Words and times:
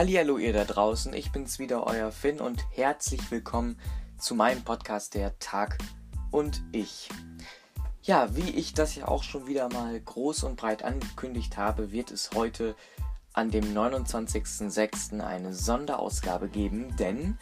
Hallihallo 0.00 0.38
ihr 0.38 0.54
da 0.54 0.64
draußen, 0.64 1.12
ich 1.12 1.30
bin's 1.30 1.58
wieder, 1.58 1.86
euer 1.86 2.10
Finn 2.10 2.40
und 2.40 2.64
herzlich 2.70 3.30
willkommen 3.30 3.78
zu 4.16 4.34
meinem 4.34 4.64
Podcast 4.64 5.12
Der 5.12 5.38
Tag 5.40 5.76
und 6.30 6.62
ich. 6.72 7.10
Ja, 8.00 8.34
wie 8.34 8.48
ich 8.48 8.72
das 8.72 8.94
ja 8.94 9.08
auch 9.08 9.22
schon 9.22 9.46
wieder 9.46 9.68
mal 9.68 10.00
groß 10.00 10.44
und 10.44 10.56
breit 10.56 10.84
angekündigt 10.84 11.58
habe, 11.58 11.92
wird 11.92 12.12
es 12.12 12.30
heute 12.34 12.76
an 13.34 13.50
dem 13.50 13.74
29.06. 13.76 15.20
eine 15.20 15.52
Sonderausgabe 15.52 16.48
geben, 16.48 16.96
denn 16.96 17.36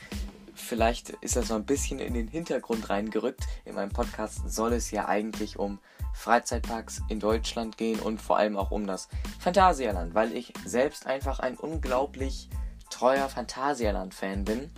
vielleicht 0.59 1.11
ist 1.20 1.36
das 1.36 1.48
so 1.48 1.54
ein 1.54 1.64
bisschen 1.64 1.98
in 1.98 2.14
den 2.14 2.29
Hintergrund 2.29 2.90
reingerückt. 2.90 3.46
In 3.64 3.75
meinem 3.75 3.90
Podcast 3.90 4.40
soll 4.46 4.72
es 4.72 4.90
ja 4.90 5.08
eigentlich 5.08 5.58
um 5.58 5.79
Freizeitparks 6.14 7.03
in 7.08 7.21
Deutschland 7.21 7.76
gehen 7.76 8.00
und 8.00 8.21
vor 8.21 8.39
allem 8.39 8.57
auch 8.57 8.71
um 8.71 8.86
das 8.86 9.08
Phantasialand, 9.39 10.14
weil 10.14 10.36
ich 10.36 10.52
selbst 10.64 11.07
einfach 11.07 11.39
ein 11.39 11.57
unglaublich 11.57 12.49
treuer 12.90 13.29
Phantasialand-Fan 13.29 14.44
bin 14.44 14.71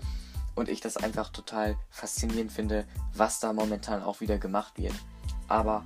und 0.54 0.68
ich 0.68 0.80
das 0.80 0.96
einfach 0.96 1.30
total 1.30 1.76
faszinierend 1.90 2.52
finde, 2.52 2.86
was 3.14 3.40
da 3.40 3.52
momentan 3.52 4.02
auch 4.02 4.20
wieder 4.20 4.38
gemacht 4.38 4.76
wird. 4.76 4.94
Aber 5.48 5.84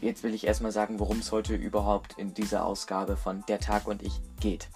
jetzt 0.00 0.22
will 0.22 0.34
ich 0.34 0.46
erstmal 0.46 0.72
sagen, 0.72 0.98
worum 0.98 1.18
es 1.18 1.32
heute 1.32 1.54
überhaupt 1.54 2.18
in 2.18 2.34
dieser 2.34 2.64
Ausgabe 2.64 3.16
von 3.16 3.44
Der 3.48 3.60
Tag 3.60 3.86
und 3.86 4.02
ich 4.02 4.20
geht. 4.40 4.68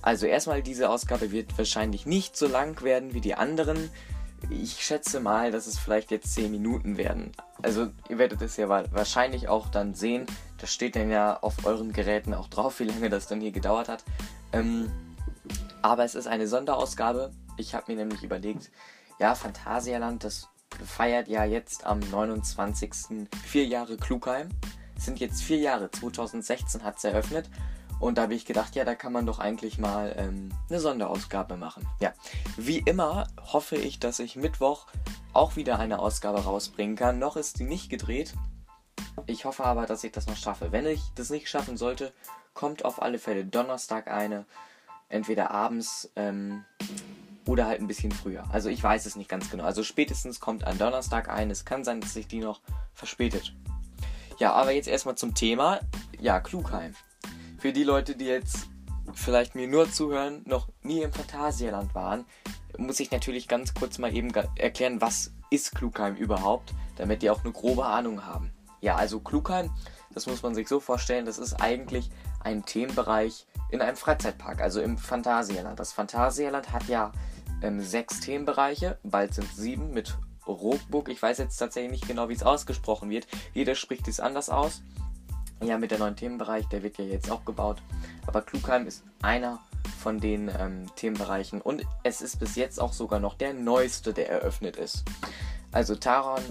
Also 0.00 0.26
erstmal, 0.26 0.62
diese 0.62 0.90
Ausgabe 0.90 1.30
wird 1.32 1.56
wahrscheinlich 1.56 2.06
nicht 2.06 2.36
so 2.36 2.46
lang 2.46 2.82
werden 2.82 3.14
wie 3.14 3.20
die 3.20 3.34
anderen 3.34 3.90
ich 4.50 4.84
schätze 4.84 5.20
mal, 5.20 5.50
dass 5.50 5.66
es 5.66 5.78
vielleicht 5.78 6.10
jetzt 6.10 6.34
10 6.34 6.50
Minuten 6.50 6.96
werden. 6.96 7.32
Also 7.62 7.90
ihr 8.08 8.18
werdet 8.18 8.42
es 8.42 8.56
ja 8.56 8.68
wahrscheinlich 8.68 9.48
auch 9.48 9.68
dann 9.68 9.94
sehen. 9.94 10.26
Das 10.58 10.72
steht 10.72 10.96
dann 10.96 11.10
ja 11.10 11.38
auf 11.40 11.64
euren 11.64 11.92
Geräten 11.92 12.34
auch 12.34 12.48
drauf, 12.48 12.80
wie 12.80 12.84
lange 12.84 13.08
das 13.08 13.26
dann 13.26 13.40
hier 13.40 13.52
gedauert 13.52 13.88
hat. 13.88 14.04
Ähm, 14.52 14.90
aber 15.80 16.04
es 16.04 16.14
ist 16.14 16.26
eine 16.26 16.48
Sonderausgabe. 16.48 17.32
Ich 17.56 17.74
habe 17.74 17.92
mir 17.92 17.98
nämlich 17.98 18.22
überlegt, 18.22 18.70
ja, 19.18 19.34
Phantasialand, 19.34 20.24
das 20.24 20.48
feiert 20.84 21.28
ja 21.28 21.44
jetzt 21.44 21.84
am 21.84 22.00
29. 22.00 23.28
vier 23.44 23.66
Jahre 23.66 23.96
Klugheim. 23.96 24.48
Sind 25.02 25.20
jetzt 25.20 25.42
vier 25.42 25.58
Jahre. 25.58 25.90
2016 25.90 26.84
hat 26.84 26.98
es 26.98 27.04
eröffnet. 27.04 27.50
Und 28.02 28.18
da 28.18 28.22
habe 28.22 28.34
ich 28.34 28.46
gedacht, 28.46 28.74
ja, 28.74 28.84
da 28.84 28.96
kann 28.96 29.12
man 29.12 29.26
doch 29.26 29.38
eigentlich 29.38 29.78
mal 29.78 30.14
ähm, 30.18 30.48
eine 30.68 30.80
Sonderausgabe 30.80 31.56
machen. 31.56 31.86
Ja, 32.00 32.12
wie 32.56 32.78
immer 32.78 33.28
hoffe 33.40 33.76
ich, 33.76 34.00
dass 34.00 34.18
ich 34.18 34.34
Mittwoch 34.34 34.86
auch 35.32 35.54
wieder 35.54 35.78
eine 35.78 36.00
Ausgabe 36.00 36.42
rausbringen 36.42 36.96
kann. 36.96 37.20
Noch 37.20 37.36
ist 37.36 37.60
die 37.60 37.64
nicht 37.64 37.90
gedreht. 37.90 38.34
Ich 39.26 39.44
hoffe 39.44 39.64
aber, 39.64 39.86
dass 39.86 40.02
ich 40.02 40.12
das 40.12 40.26
noch 40.26 40.36
schaffe. 40.36 40.72
Wenn 40.72 40.86
ich 40.86 41.00
das 41.14 41.30
nicht 41.30 41.48
schaffen 41.48 41.76
sollte, 41.76 42.12
kommt 42.54 42.84
auf 42.84 43.00
alle 43.00 43.18
Fälle 43.18 43.44
Donnerstag 43.44 44.08
eine. 44.08 44.46
Entweder 45.08 45.50
abends 45.50 46.10
ähm, 46.16 46.64
oder 47.46 47.66
halt 47.66 47.80
ein 47.80 47.86
bisschen 47.86 48.12
früher. 48.12 48.44
Also 48.50 48.68
ich 48.68 48.82
weiß 48.82 49.06
es 49.06 49.16
nicht 49.16 49.28
ganz 49.28 49.50
genau. 49.50 49.64
Also 49.64 49.82
spätestens 49.82 50.40
kommt 50.40 50.64
ein 50.64 50.78
Donnerstag 50.78 51.28
ein. 51.28 51.50
Es 51.50 51.64
kann 51.64 51.84
sein, 51.84 52.00
dass 52.00 52.14
sich 52.14 52.26
die 52.26 52.40
noch 52.40 52.60
verspätet. 52.94 53.54
Ja, 54.38 54.52
aber 54.52 54.72
jetzt 54.72 54.88
erstmal 54.88 55.14
zum 55.14 55.34
Thema. 55.34 55.80
Ja, 56.20 56.40
Klugheim. 56.40 56.94
Für 57.58 57.72
die 57.72 57.84
Leute, 57.84 58.16
die 58.16 58.26
jetzt 58.26 58.68
vielleicht 59.14 59.54
mir 59.54 59.68
nur 59.68 59.90
zuhören, 59.90 60.42
noch 60.46 60.68
nie 60.82 61.02
im 61.02 61.12
Phantasialand 61.12 61.94
waren, 61.94 62.24
muss 62.78 63.00
ich 63.00 63.10
natürlich 63.10 63.48
ganz 63.48 63.74
kurz 63.74 63.98
mal 63.98 64.14
eben 64.14 64.32
erklären, 64.56 65.00
was 65.00 65.32
ist 65.50 65.74
Klugheim 65.74 66.16
überhaupt, 66.16 66.72
damit 66.96 67.22
die 67.22 67.30
auch 67.30 67.44
eine 67.44 67.52
grobe 67.52 67.84
Ahnung 67.84 68.24
haben. 68.24 68.52
Ja, 68.80 68.96
also 68.96 69.20
Klugheim, 69.20 69.70
das 70.14 70.26
muss 70.26 70.42
man 70.42 70.54
sich 70.54 70.68
so 70.68 70.80
vorstellen, 70.80 71.26
das 71.26 71.38
ist 71.38 71.54
eigentlich 71.54 72.10
ein 72.40 72.64
Themenbereich 72.64 73.46
in 73.70 73.80
einem 73.80 73.96
Freizeitpark, 73.96 74.60
also 74.60 74.80
im 74.80 74.98
Phantasialand. 74.98 75.78
Das 75.78 75.92
Phantasialand 75.92 76.72
hat 76.72 76.88
ja 76.88 77.12
ähm, 77.62 77.80
sechs 77.80 78.20
Themenbereiche, 78.20 78.98
bald 79.02 79.34
sind 79.34 79.52
sieben 79.54 79.92
mit 79.92 80.16
Rockburg. 80.46 81.08
Ich 81.08 81.22
weiß 81.22 81.38
jetzt 81.38 81.56
tatsächlich 81.56 81.92
nicht 81.92 82.08
genau, 82.08 82.28
wie 82.28 82.34
es 82.34 82.42
ausgesprochen 82.42 83.10
wird. 83.10 83.26
Jeder 83.54 83.74
spricht 83.74 84.08
es 84.08 84.20
anders 84.20 84.50
aus 84.50 84.82
ja, 85.64 85.78
mit 85.78 85.90
der 85.90 85.98
neuen 85.98 86.16
Themenbereich, 86.16 86.66
der 86.68 86.82
wird 86.82 86.98
ja 86.98 87.04
jetzt 87.04 87.30
auch 87.30 87.44
gebaut. 87.44 87.80
Aber 88.26 88.42
Klugheim 88.42 88.86
ist 88.86 89.04
einer 89.22 89.60
von 90.00 90.18
den 90.18 90.50
ähm, 90.58 90.86
Themenbereichen 90.96 91.60
und 91.60 91.84
es 92.02 92.20
ist 92.20 92.38
bis 92.38 92.56
jetzt 92.56 92.80
auch 92.80 92.92
sogar 92.92 93.20
noch 93.20 93.34
der 93.34 93.54
neueste, 93.54 94.12
der 94.12 94.28
eröffnet 94.28 94.76
ist. 94.76 95.04
Also 95.70 95.94
Taron 95.94 96.42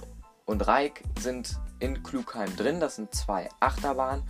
und 0.45 0.65
Reik 0.67 1.03
sind 1.19 1.59
in 1.79 2.03
Klugheim 2.03 2.55
drin. 2.55 2.79
Das 2.79 2.95
sind 2.95 3.13
zwei 3.13 3.49
Achterbahnen. 3.59 4.23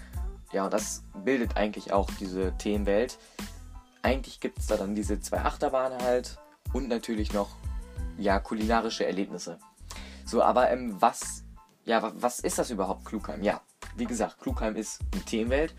Ja, 0.51 0.65
und 0.65 0.73
das 0.73 1.03
bildet 1.23 1.57
eigentlich 1.57 1.93
auch 1.93 2.09
diese 2.19 2.51
Themenwelt. 2.57 3.17
Eigentlich 4.01 4.39
gibt 4.39 4.59
es 4.59 4.67
da 4.67 4.77
dann 4.77 4.95
diese 4.95 5.19
zwei 5.21 5.39
Achterbahnen 5.41 6.01
halt 6.01 6.37
und 6.73 6.89
natürlich 6.89 7.33
noch 7.33 7.49
ja 8.17 8.39
kulinarische 8.39 9.05
Erlebnisse. 9.05 9.59
So, 10.25 10.41
aber 10.41 10.71
ähm, 10.71 10.95
was 10.99 11.43
ja 11.85 12.11
was 12.15 12.39
ist 12.39 12.59
das 12.59 12.69
überhaupt 12.69 13.05
Klugheim? 13.05 13.43
Ja, 13.43 13.61
wie 13.95 14.05
gesagt, 14.05 14.39
Klugheim 14.39 14.75
ist 14.75 14.99
eine 15.11 15.23
Themenwelt 15.23 15.73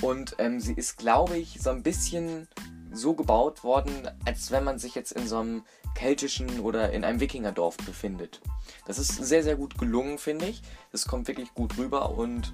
und 0.00 0.36
ähm, 0.38 0.60
sie 0.60 0.74
ist, 0.74 0.96
glaube 0.98 1.36
ich, 1.36 1.60
so 1.60 1.70
ein 1.70 1.82
bisschen 1.82 2.48
so 2.92 3.14
gebaut 3.14 3.64
worden, 3.64 4.08
als 4.24 4.50
wenn 4.50 4.64
man 4.64 4.78
sich 4.78 4.94
jetzt 4.94 5.12
in 5.12 5.26
so 5.26 5.38
einem 5.38 5.64
keltischen 5.94 6.60
oder 6.60 6.92
in 6.92 7.04
einem 7.04 7.20
Wikingerdorf 7.20 7.76
befindet. 7.78 8.40
Das 8.86 8.98
ist 8.98 9.14
sehr, 9.14 9.42
sehr 9.42 9.56
gut 9.56 9.78
gelungen, 9.78 10.18
finde 10.18 10.46
ich. 10.46 10.62
Das 10.92 11.06
kommt 11.06 11.28
wirklich 11.28 11.54
gut 11.54 11.76
rüber 11.78 12.10
und 12.10 12.52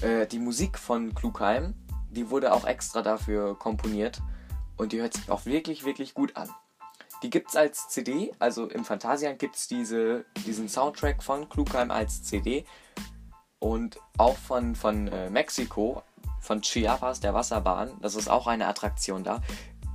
äh, 0.00 0.26
die 0.26 0.38
Musik 0.38 0.78
von 0.78 1.14
Klugheim, 1.14 1.74
die 2.10 2.30
wurde 2.30 2.52
auch 2.52 2.66
extra 2.66 3.02
dafür 3.02 3.58
komponiert 3.58 4.22
und 4.76 4.92
die 4.92 5.00
hört 5.00 5.14
sich 5.14 5.30
auch 5.30 5.46
wirklich, 5.46 5.84
wirklich 5.84 6.14
gut 6.14 6.36
an. 6.36 6.48
Die 7.22 7.30
gibt 7.30 7.50
es 7.50 7.56
als 7.56 7.88
CD, 7.88 8.32
also 8.38 8.68
im 8.68 8.84
Phantasian 8.84 9.38
gibt 9.38 9.56
es 9.56 9.68
diese, 9.68 10.24
diesen 10.46 10.68
Soundtrack 10.68 11.22
von 11.22 11.48
Klugheim 11.48 11.90
als 11.90 12.22
CD 12.22 12.66
und 13.58 13.98
auch 14.18 14.36
von, 14.36 14.74
von 14.74 15.08
äh, 15.08 15.30
Mexiko, 15.30 16.02
von 16.40 16.60
Chiapas, 16.60 17.20
der 17.20 17.34
Wasserbahn. 17.34 17.92
Das 18.00 18.14
ist 18.14 18.28
auch 18.28 18.46
eine 18.46 18.66
Attraktion 18.66 19.24
da. 19.24 19.40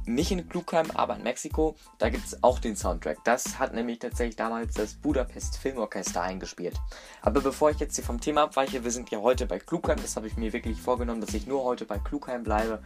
Nicht 0.05 0.31
in 0.31 0.49
Klugheim, 0.49 0.89
aber 0.91 1.15
in 1.15 1.23
Mexiko. 1.23 1.75
Da 1.99 2.09
gibt 2.09 2.25
es 2.25 2.43
auch 2.43 2.57
den 2.57 2.75
Soundtrack. 2.75 3.23
Das 3.23 3.59
hat 3.59 3.73
nämlich 3.73 3.99
tatsächlich 3.99 4.35
damals 4.35 4.73
das 4.73 4.95
Budapest 4.95 5.57
Filmorchester 5.57 6.21
eingespielt. 6.21 6.75
Aber 7.21 7.41
bevor 7.41 7.69
ich 7.69 7.79
jetzt 7.79 7.95
hier 7.95 8.03
vom 8.03 8.19
Thema 8.19 8.43
abweiche, 8.43 8.83
wir 8.83 8.91
sind 8.91 9.11
ja 9.11 9.19
heute 9.19 9.45
bei 9.45 9.59
Klugheim. 9.59 10.01
Das 10.01 10.15
habe 10.15 10.25
ich 10.25 10.37
mir 10.37 10.53
wirklich 10.53 10.81
vorgenommen, 10.81 11.21
dass 11.21 11.35
ich 11.35 11.45
nur 11.45 11.63
heute 11.63 11.85
bei 11.85 11.99
Klugheim 11.99 12.43
bleibe. 12.43 12.81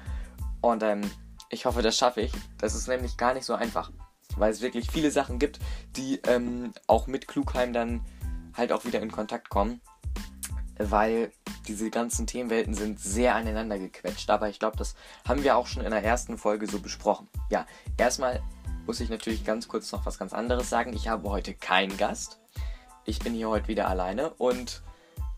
Und 0.60 0.84
ähm, 0.84 1.10
ich 1.50 1.66
hoffe, 1.66 1.82
das 1.82 1.98
schaffe 1.98 2.22
ich. 2.22 2.34
Das 2.58 2.76
ist 2.76 2.88
nämlich 2.88 3.16
gar 3.16 3.34
nicht 3.34 3.46
so 3.46 3.54
einfach. 3.54 3.92
Weil 4.38 4.52
es 4.52 4.62
wirklich 4.62 4.92
viele 4.92 5.12
Sachen 5.12 5.40
gibt, 5.40 5.60
die 5.96 6.20
ähm, 6.28 6.74
auch 6.88 7.08
mit 7.08 7.28
Klugheim 7.28 7.74
dann 7.74 8.02
halt 8.54 8.72
auch 8.72 8.86
wieder 8.86 9.02
in 9.02 9.12
Kontakt 9.12 9.50
kommen 9.50 9.82
weil 10.78 11.32
diese 11.68 11.90
ganzen 11.90 12.28
Themenwelten 12.28 12.74
sind 12.74 13.00
sehr 13.00 13.36
aneinander 13.36 13.80
gequetscht. 13.80 14.30
Aber 14.30 14.50
ich 14.50 14.60
glaube, 14.60 14.78
das 14.78 14.96
haben 15.28 15.44
wir 15.44 15.58
auch 15.58 15.68
schon 15.68 15.84
in 15.84 15.92
der 15.92 16.04
ersten 16.04 16.38
Folge 16.38 16.68
so 16.68 16.80
besprochen. 16.80 17.28
Ja, 17.50 17.66
erstmal 17.98 18.42
muss 18.86 19.00
ich 19.00 19.10
natürlich 19.10 19.46
ganz 19.46 19.68
kurz 19.68 19.92
noch 19.92 20.06
was 20.06 20.20
ganz 20.20 20.34
anderes 20.34 20.70
sagen. 20.70 20.94
Ich 20.94 21.08
habe 21.08 21.30
heute 21.30 21.54
keinen 21.54 21.98
Gast. 21.98 22.40
Ich 23.06 23.20
bin 23.20 23.34
hier 23.34 23.50
heute 23.50 23.68
wieder 23.68 23.88
alleine 23.88 24.32
und 24.32 24.84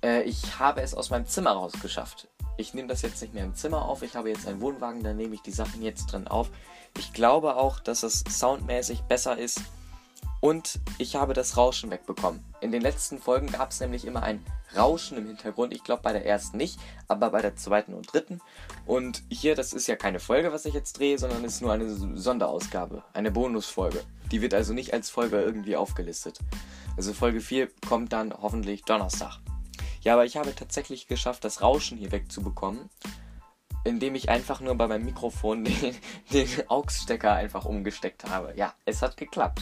äh, 0.03 0.23
ich 0.23 0.59
habe 0.59 0.81
es 0.81 0.93
aus 0.93 1.09
meinem 1.09 1.27
Zimmer 1.27 1.51
rausgeschafft. 1.51 2.27
Ich 2.57 2.73
nehme 2.73 2.87
das 2.87 3.03
jetzt 3.03 3.21
nicht 3.21 3.33
mehr 3.33 3.43
im 3.43 3.55
Zimmer 3.55 3.83
auf. 3.83 4.01
Ich 4.01 4.15
habe 4.15 4.29
jetzt 4.29 4.47
einen 4.47 4.61
Wohnwagen, 4.61 5.03
da 5.03 5.13
nehme 5.13 5.35
ich 5.35 5.41
die 5.41 5.51
Sachen 5.51 5.81
jetzt 5.81 6.07
drin 6.07 6.27
auf. 6.27 6.49
Ich 6.97 7.13
glaube 7.13 7.55
auch, 7.55 7.79
dass 7.79 8.03
es 8.03 8.23
soundmäßig 8.27 9.01
besser 9.03 9.37
ist. 9.37 9.61
Und 10.39 10.79
ich 10.97 11.15
habe 11.15 11.33
das 11.33 11.57
Rauschen 11.57 11.89
wegbekommen. 11.89 12.43
In 12.61 12.71
den 12.71 12.81
letzten 12.81 13.19
Folgen 13.19 13.51
gab 13.51 13.71
es 13.71 13.79
nämlich 13.79 14.05
immer 14.05 14.21
ein 14.23 14.43
Rauschen 14.75 15.17
im 15.17 15.25
Hintergrund. 15.25 15.73
Ich 15.73 15.83
glaube 15.83 16.03
bei 16.03 16.13
der 16.13 16.25
ersten 16.25 16.57
nicht, 16.57 16.79
aber 17.07 17.31
bei 17.31 17.41
der 17.41 17.55
zweiten 17.55 17.93
und 17.93 18.11
dritten. 18.11 18.41
Und 18.85 19.23
hier, 19.29 19.55
das 19.55 19.73
ist 19.73 19.87
ja 19.87 19.95
keine 19.95 20.19
Folge, 20.19 20.51
was 20.51 20.65
ich 20.65 20.73
jetzt 20.73 20.99
drehe, 20.99 21.17
sondern 21.17 21.43
ist 21.43 21.61
nur 21.61 21.73
eine 21.73 21.89
Sonderausgabe, 21.89 23.03
eine 23.13 23.31
Bonusfolge. 23.31 24.03
Die 24.31 24.41
wird 24.41 24.53
also 24.53 24.73
nicht 24.73 24.93
als 24.93 25.09
Folge 25.09 25.41
irgendwie 25.41 25.75
aufgelistet. 25.75 26.39
Also 26.97 27.13
Folge 27.13 27.41
4 27.41 27.69
kommt 27.87 28.13
dann 28.13 28.33
hoffentlich 28.33 28.83
Donnerstag. 28.83 29.39
Ja, 30.01 30.13
aber 30.13 30.25
ich 30.25 30.37
habe 30.37 30.53
tatsächlich 30.53 31.07
geschafft, 31.07 31.43
das 31.43 31.61
Rauschen 31.61 31.97
hier 31.97 32.11
wegzubekommen, 32.11 32.89
indem 33.87 34.15
ich 34.15 34.29
einfach 34.29 34.61
nur 34.61 34.75
bei 34.75 34.87
meinem 34.87 35.05
Mikrofon 35.05 35.63
den, 35.65 35.95
den 36.31 36.47
AUX-Stecker 36.67 37.33
einfach 37.33 37.65
umgesteckt 37.65 38.25
habe. 38.25 38.53
Ja, 38.55 38.73
es 38.85 39.01
hat 39.01 39.17
geklappt. 39.17 39.61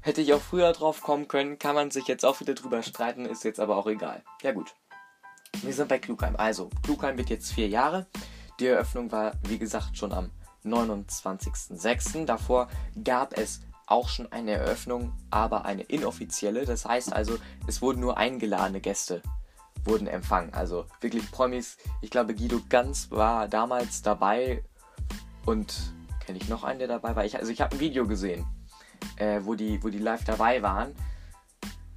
Hätte 0.00 0.20
ich 0.20 0.34
auch 0.34 0.40
früher 0.40 0.72
drauf 0.72 1.00
kommen 1.02 1.28
können, 1.28 1.58
kann 1.58 1.74
man 1.74 1.90
sich 1.90 2.08
jetzt 2.08 2.24
auch 2.24 2.40
wieder 2.40 2.54
drüber 2.54 2.82
streiten, 2.82 3.24
ist 3.24 3.44
jetzt 3.44 3.60
aber 3.60 3.76
auch 3.76 3.86
egal. 3.86 4.22
Ja 4.42 4.52
gut. 4.52 4.74
Wir 5.62 5.72
sind 5.72 5.88
bei 5.88 5.98
Klugheim. 5.98 6.34
Also, 6.36 6.70
Klugheim 6.82 7.18
wird 7.18 7.30
jetzt 7.30 7.52
vier 7.52 7.68
Jahre. 7.68 8.06
Die 8.58 8.66
Eröffnung 8.66 9.12
war, 9.12 9.32
wie 9.46 9.58
gesagt, 9.58 9.96
schon 9.96 10.12
am 10.12 10.30
29.06. 10.64 12.24
Davor 12.24 12.68
gab 13.04 13.36
es 13.36 13.60
auch 13.86 14.08
schon 14.08 14.30
eine 14.32 14.52
Eröffnung, 14.52 15.12
aber 15.30 15.64
eine 15.64 15.82
inoffizielle. 15.82 16.64
Das 16.64 16.84
heißt 16.84 17.12
also, 17.12 17.38
es 17.66 17.82
wurden 17.82 18.00
nur 18.00 18.16
eingeladene 18.16 18.80
Gäste 18.80 19.22
wurden 19.84 20.06
empfangen. 20.06 20.52
Also 20.54 20.86
wirklich 21.00 21.30
Promis. 21.30 21.76
Ich 22.00 22.10
glaube, 22.10 22.34
Guido 22.34 22.60
Ganz 22.68 23.10
war 23.10 23.48
damals 23.48 24.02
dabei 24.02 24.62
und 25.44 25.74
kenne 26.24 26.38
ich 26.38 26.48
noch 26.48 26.64
einen, 26.64 26.78
der 26.78 26.88
dabei 26.88 27.16
war. 27.16 27.24
Ich, 27.24 27.36
also 27.38 27.50
ich 27.50 27.60
habe 27.60 27.76
ein 27.76 27.80
Video 27.80 28.06
gesehen, 28.06 28.46
äh, 29.16 29.40
wo, 29.42 29.54
die, 29.54 29.82
wo 29.82 29.88
die 29.88 29.98
live 29.98 30.24
dabei 30.24 30.62
waren. 30.62 30.94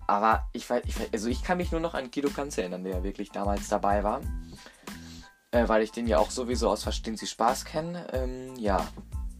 Aber 0.07 0.47
ich, 0.53 0.69
ich, 0.69 0.95
also 1.13 1.29
ich 1.29 1.43
kann 1.43 1.57
mich 1.57 1.71
nur 1.71 1.81
noch 1.81 1.93
an 1.93 2.11
Guido 2.11 2.29
Kanz 2.29 2.57
erinnern, 2.57 2.83
der 2.83 3.03
wirklich 3.03 3.31
damals 3.31 3.67
dabei 3.69 4.03
war. 4.03 4.21
Äh, 5.51 5.67
weil 5.67 5.83
ich 5.83 5.91
den 5.91 6.07
ja 6.07 6.17
auch 6.17 6.31
sowieso 6.31 6.69
aus 6.69 6.83
Verstehen 6.83 7.17
Sie 7.17 7.27
Spaß 7.27 7.65
kenne. 7.65 8.07
Ähm, 8.13 8.55
ja. 8.57 8.85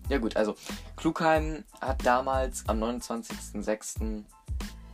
Ja 0.07 0.19
gut, 0.19 0.37
also 0.37 0.55
Klugheim 0.95 1.63
hat 1.81 2.05
damals 2.05 2.69
am 2.69 2.81
29.06. 2.81 4.23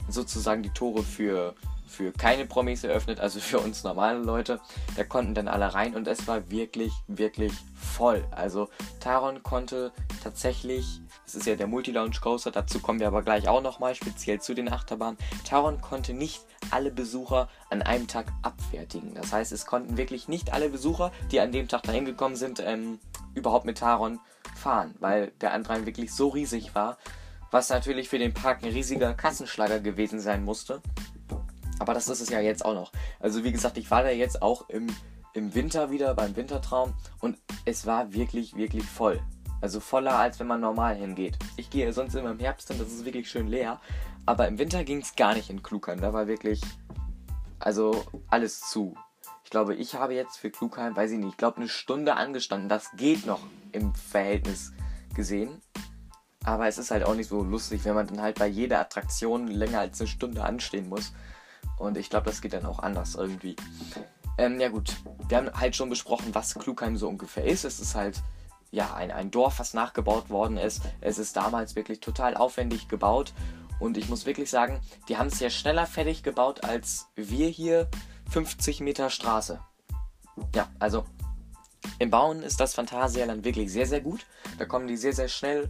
sozusagen 0.08 0.64
die 0.64 0.70
Tore 0.70 1.04
für 1.04 1.54
für 1.92 2.12
keine 2.12 2.46
Promis 2.46 2.84
eröffnet, 2.84 3.20
also 3.20 3.40
für 3.40 3.60
uns 3.60 3.84
normale 3.84 4.20
Leute. 4.20 4.60
Da 4.96 5.04
konnten 5.04 5.36
dann 5.36 5.48
alle 5.48 5.74
rein 5.74 5.96
und 5.96 6.08
es 6.08 6.28
war 6.28 6.50
wirklich, 6.50 6.94
wirklich 7.08 7.54
voll. 7.76 8.24
Also 8.32 8.70
Taron 9.00 9.44
konnte 9.44 9.92
tatsächlich, 10.24 11.02
das 11.26 11.36
ist 11.36 11.46
ja 11.46 11.56
der 11.56 11.68
Multi-Lounge 11.68 12.20
Coaster, 12.22 12.52
dazu 12.52 12.80
kommen 12.80 13.00
wir 13.00 13.08
aber 13.08 13.22
gleich 13.22 13.48
auch 13.48 13.62
nochmal, 13.62 13.94
speziell 13.96 14.40
zu 14.40 14.54
den 14.54 14.72
Achterbahnen. 14.72 15.18
Taron 15.48 15.82
konnte 15.82 16.14
nicht 16.14 16.42
alle 16.72 16.92
Besucher 16.92 17.50
an 17.70 17.82
einem 17.82 18.08
Tag 18.08 18.28
abfertigen. 18.42 19.14
Das 19.14 19.34
heißt, 19.34 19.52
es 19.52 19.66
konnten 19.66 19.98
wirklich 19.98 20.28
nicht 20.28 20.54
alle 20.54 20.70
Besucher, 20.70 21.12
die 21.32 21.40
an 21.40 21.52
dem 21.52 21.68
Tag 21.68 21.84
dahin 21.84 22.06
gekommen 22.06 22.36
sind, 22.36 22.62
ähm, 22.66 23.00
überhaupt 23.34 23.66
mit 23.66 23.80
Taron 23.80 24.20
fahren, 24.56 24.96
weil 25.00 25.32
der 25.42 25.54
Andrang 25.54 25.86
wirklich 25.86 26.14
so 26.14 26.30
riesig 26.30 26.76
war, 26.76 26.98
was 27.52 27.70
natürlich 27.70 28.08
für 28.10 28.20
den 28.20 28.34
Park 28.34 28.64
ein 28.64 28.72
riesiger 28.72 29.14
Kassenschlager 29.14 29.80
gewesen 29.80 30.20
sein 30.20 30.44
musste. 30.46 30.82
Aber 31.82 31.96
das 31.96 32.08
ist 32.10 32.22
es 32.22 32.30
ja 32.30 32.40
jetzt 32.40 32.64
auch 32.64 32.76
noch. 32.76 32.92
Also 33.20 33.44
wie 33.44 33.52
gesagt, 33.52 33.76
ich 33.76 33.90
war 33.90 34.04
da 34.04 34.12
jetzt 34.12 34.44
auch 34.44 34.70
im, 34.70 34.86
im 35.34 35.56
Winter 35.56 35.90
wieder 35.90 36.14
beim 36.14 36.36
Wintertraum 36.36 36.94
und 37.22 37.40
es 37.66 37.88
war 37.88 38.14
wirklich, 38.14 38.56
wirklich 38.56 38.84
voll. 38.84 39.20
Also 39.62 39.80
voller, 39.80 40.20
als 40.20 40.40
wenn 40.40 40.46
man 40.46 40.62
normal 40.62 40.96
hingeht. 40.96 41.40
Ich 41.58 41.72
gehe 41.72 41.92
sonst 41.92 42.14
immer 42.14 42.30
im 42.30 42.40
Herbst 42.40 42.68
hin, 42.68 42.78
das 42.78 42.90
ist 42.90 43.04
wirklich 43.04 43.32
schön 43.32 43.48
leer. 43.48 43.82
Aber 44.28 44.48
im 44.48 44.60
Winter 44.60 44.84
ging 44.84 45.00
es 45.02 45.16
gar 45.16 45.34
nicht 45.34 45.50
in 45.50 45.64
Klugheim. 45.64 46.00
Da 46.00 46.14
war 46.14 46.28
wirklich, 46.28 46.62
also 47.58 48.06
alles 48.30 48.60
zu. 48.60 48.96
Ich 49.44 49.50
glaube, 49.50 49.74
ich 49.74 49.96
habe 49.96 50.14
jetzt 50.14 50.38
für 50.38 50.52
Klugheim, 50.52 50.96
weiß 50.96 51.10
ich 51.10 51.18
nicht, 51.18 51.30
ich 51.30 51.38
glaube 51.38 51.58
eine 51.58 51.68
Stunde 51.68 52.16
angestanden. 52.16 52.70
Das 52.70 52.92
geht 52.96 53.26
noch 53.26 53.42
im 53.72 53.96
Verhältnis 53.96 54.72
gesehen. 55.16 55.64
Aber 56.44 56.68
es 56.68 56.78
ist 56.78 56.92
halt 56.92 57.06
auch 57.06 57.16
nicht 57.16 57.30
so 57.30 57.44
lustig, 57.44 57.86
wenn 57.86 57.96
man 57.96 58.06
dann 58.06 58.22
halt 58.22 58.38
bei 58.38 58.46
jeder 58.46 58.80
Attraktion 58.80 59.48
länger 59.48 59.80
als 59.80 60.00
eine 60.00 60.08
Stunde 60.08 60.44
anstehen 60.44 60.88
muss. 60.88 61.12
Und 61.78 61.98
ich 61.98 62.10
glaube, 62.10 62.28
das 62.28 62.42
geht 62.42 62.54
dann 62.54 62.66
auch 62.66 62.80
anders 62.80 63.16
irgendwie. 63.16 63.56
Ähm, 64.38 64.60
ja 64.60 64.70
gut, 64.70 64.96
wir 65.28 65.38
haben 65.38 65.52
halt 65.54 65.76
schon 65.76 65.90
besprochen, 65.90 66.34
was 66.34 66.56
Klugheim 66.56 66.98
so 66.98 67.08
ungefähr 67.08 67.46
ist. 67.46 67.64
Es 67.64 67.80
ist 67.80 67.96
halt 67.96 68.22
ja 68.72 68.94
ein, 68.94 69.12
ein 69.12 69.32
Dorf, 69.32 69.60
was 69.60 69.74
nachgebaut 69.74 70.30
worden 70.30 70.58
ist. 70.58 70.82
Es 71.02 71.18
ist 71.18 71.36
damals 71.36 71.76
wirklich 71.76 72.00
total 72.00 72.36
aufwendig 72.36 72.88
gebaut. 72.88 73.34
Und 73.80 73.98
ich 73.98 74.10
muss 74.10 74.26
wirklich 74.26 74.50
sagen, 74.50 74.80
die 75.10 75.18
haben 75.18 75.28
es 75.28 75.40
ja 75.40 75.50
schneller 75.50 75.88
fertig 75.88 76.22
gebaut 76.22 76.64
als 76.64 77.08
wir 77.16 77.50
hier 77.50 77.90
50 78.30 78.80
Meter 78.82 79.10
Straße. 79.10 79.60
Ja, 80.56 80.70
also 80.80 81.04
im 82.00 82.10
Bauen 82.10 82.44
ist 82.44 82.60
das 82.60 82.76
Phantasialand 82.76 83.44
wirklich 83.44 83.72
sehr, 83.72 83.88
sehr 83.88 84.02
gut. 84.02 84.26
Da 84.60 84.66
kommen 84.66 84.88
die 84.88 84.98
sehr, 84.98 85.14
sehr 85.14 85.28
schnell 85.28 85.70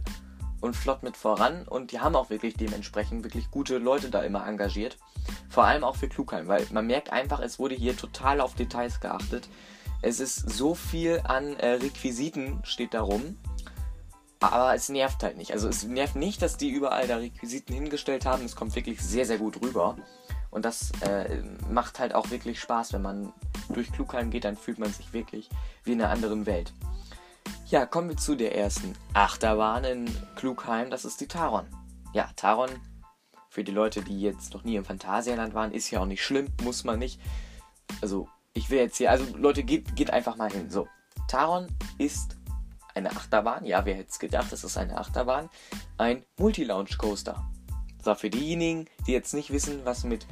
und 0.62 0.74
flott 0.74 1.02
mit 1.02 1.16
voran 1.16 1.66
und 1.68 1.92
die 1.92 2.00
haben 2.00 2.16
auch 2.16 2.30
wirklich 2.30 2.54
dementsprechend 2.54 3.24
wirklich 3.24 3.50
gute 3.50 3.78
Leute 3.78 4.10
da 4.10 4.22
immer 4.22 4.46
engagiert. 4.46 4.96
Vor 5.50 5.64
allem 5.64 5.84
auch 5.84 5.96
für 5.96 6.08
Klugheim, 6.08 6.48
weil 6.48 6.66
man 6.72 6.86
merkt 6.86 7.12
einfach, 7.12 7.40
es 7.40 7.58
wurde 7.58 7.74
hier 7.74 7.96
total 7.96 8.40
auf 8.40 8.54
Details 8.54 9.00
geachtet. 9.00 9.48
Es 10.00 10.20
ist 10.20 10.48
so 10.48 10.74
viel 10.74 11.20
an 11.24 11.56
äh, 11.56 11.74
Requisiten 11.74 12.60
steht 12.64 12.94
da 12.94 13.02
rum, 13.02 13.36
aber 14.40 14.74
es 14.74 14.88
nervt 14.88 15.22
halt 15.22 15.36
nicht. 15.36 15.52
Also 15.52 15.68
es 15.68 15.84
nervt 15.84 16.16
nicht, 16.16 16.42
dass 16.42 16.56
die 16.56 16.70
überall 16.70 17.06
da 17.06 17.16
Requisiten 17.16 17.74
hingestellt 17.74 18.24
haben. 18.24 18.44
Es 18.44 18.56
kommt 18.56 18.74
wirklich 18.74 19.00
sehr, 19.00 19.26
sehr 19.26 19.38
gut 19.38 19.60
rüber. 19.62 19.96
Und 20.50 20.64
das 20.64 20.92
äh, 21.00 21.42
macht 21.70 21.98
halt 21.98 22.14
auch 22.14 22.30
wirklich 22.30 22.60
Spaß, 22.60 22.92
wenn 22.92 23.02
man 23.02 23.32
durch 23.68 23.90
Klugheim 23.90 24.30
geht, 24.30 24.44
dann 24.44 24.56
fühlt 24.56 24.78
man 24.78 24.92
sich 24.92 25.12
wirklich 25.12 25.48
wie 25.84 25.92
in 25.92 26.02
einer 26.02 26.10
anderen 26.10 26.46
Welt. 26.46 26.72
Ja, 27.72 27.86
kommen 27.86 28.10
wir 28.10 28.18
zu 28.18 28.34
der 28.34 28.54
ersten 28.54 28.92
Achterbahn 29.14 29.84
in 29.84 30.16
Klugheim. 30.36 30.90
Das 30.90 31.06
ist 31.06 31.22
die 31.22 31.26
Taron. 31.26 31.64
Ja, 32.12 32.28
Taron, 32.36 32.68
für 33.48 33.64
die 33.64 33.72
Leute, 33.72 34.02
die 34.02 34.20
jetzt 34.20 34.52
noch 34.52 34.62
nie 34.62 34.76
im 34.76 34.84
Phantasialand 34.84 35.54
waren, 35.54 35.72
ist 35.72 35.90
ja 35.90 36.00
auch 36.00 36.04
nicht 36.04 36.22
schlimm, 36.22 36.48
muss 36.62 36.84
man 36.84 36.98
nicht. 36.98 37.18
Also, 38.02 38.28
ich 38.52 38.68
will 38.68 38.80
jetzt 38.80 38.98
hier, 38.98 39.10
also 39.10 39.24
Leute, 39.38 39.62
geht, 39.62 39.96
geht 39.96 40.10
einfach 40.10 40.36
mal 40.36 40.52
hin. 40.52 40.68
So, 40.68 40.86
Taron 41.28 41.66
ist 41.96 42.36
eine 42.94 43.10
Achterbahn. 43.10 43.64
Ja, 43.64 43.86
wer 43.86 43.94
hätte 43.94 44.10
es 44.10 44.18
gedacht, 44.18 44.52
es 44.52 44.64
ist 44.64 44.76
eine 44.76 44.98
Achterbahn. 44.98 45.48
Ein 45.96 46.26
Multi-Lounge-Coaster. 46.36 47.42
So, 48.04 48.14
für 48.14 48.28
diejenigen, 48.28 48.84
die 49.06 49.12
jetzt 49.12 49.32
nicht 49.32 49.50
wissen, 49.50 49.80
was 49.84 50.04
mit 50.04 50.26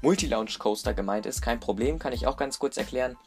Multi-Lounge-Coaster 0.00 0.94
gemeint 0.94 1.26
ist, 1.26 1.42
kein 1.42 1.60
Problem, 1.60 1.98
kann 1.98 2.14
ich 2.14 2.26
auch 2.26 2.38
ganz 2.38 2.58
kurz 2.58 2.78
erklären. 2.78 3.18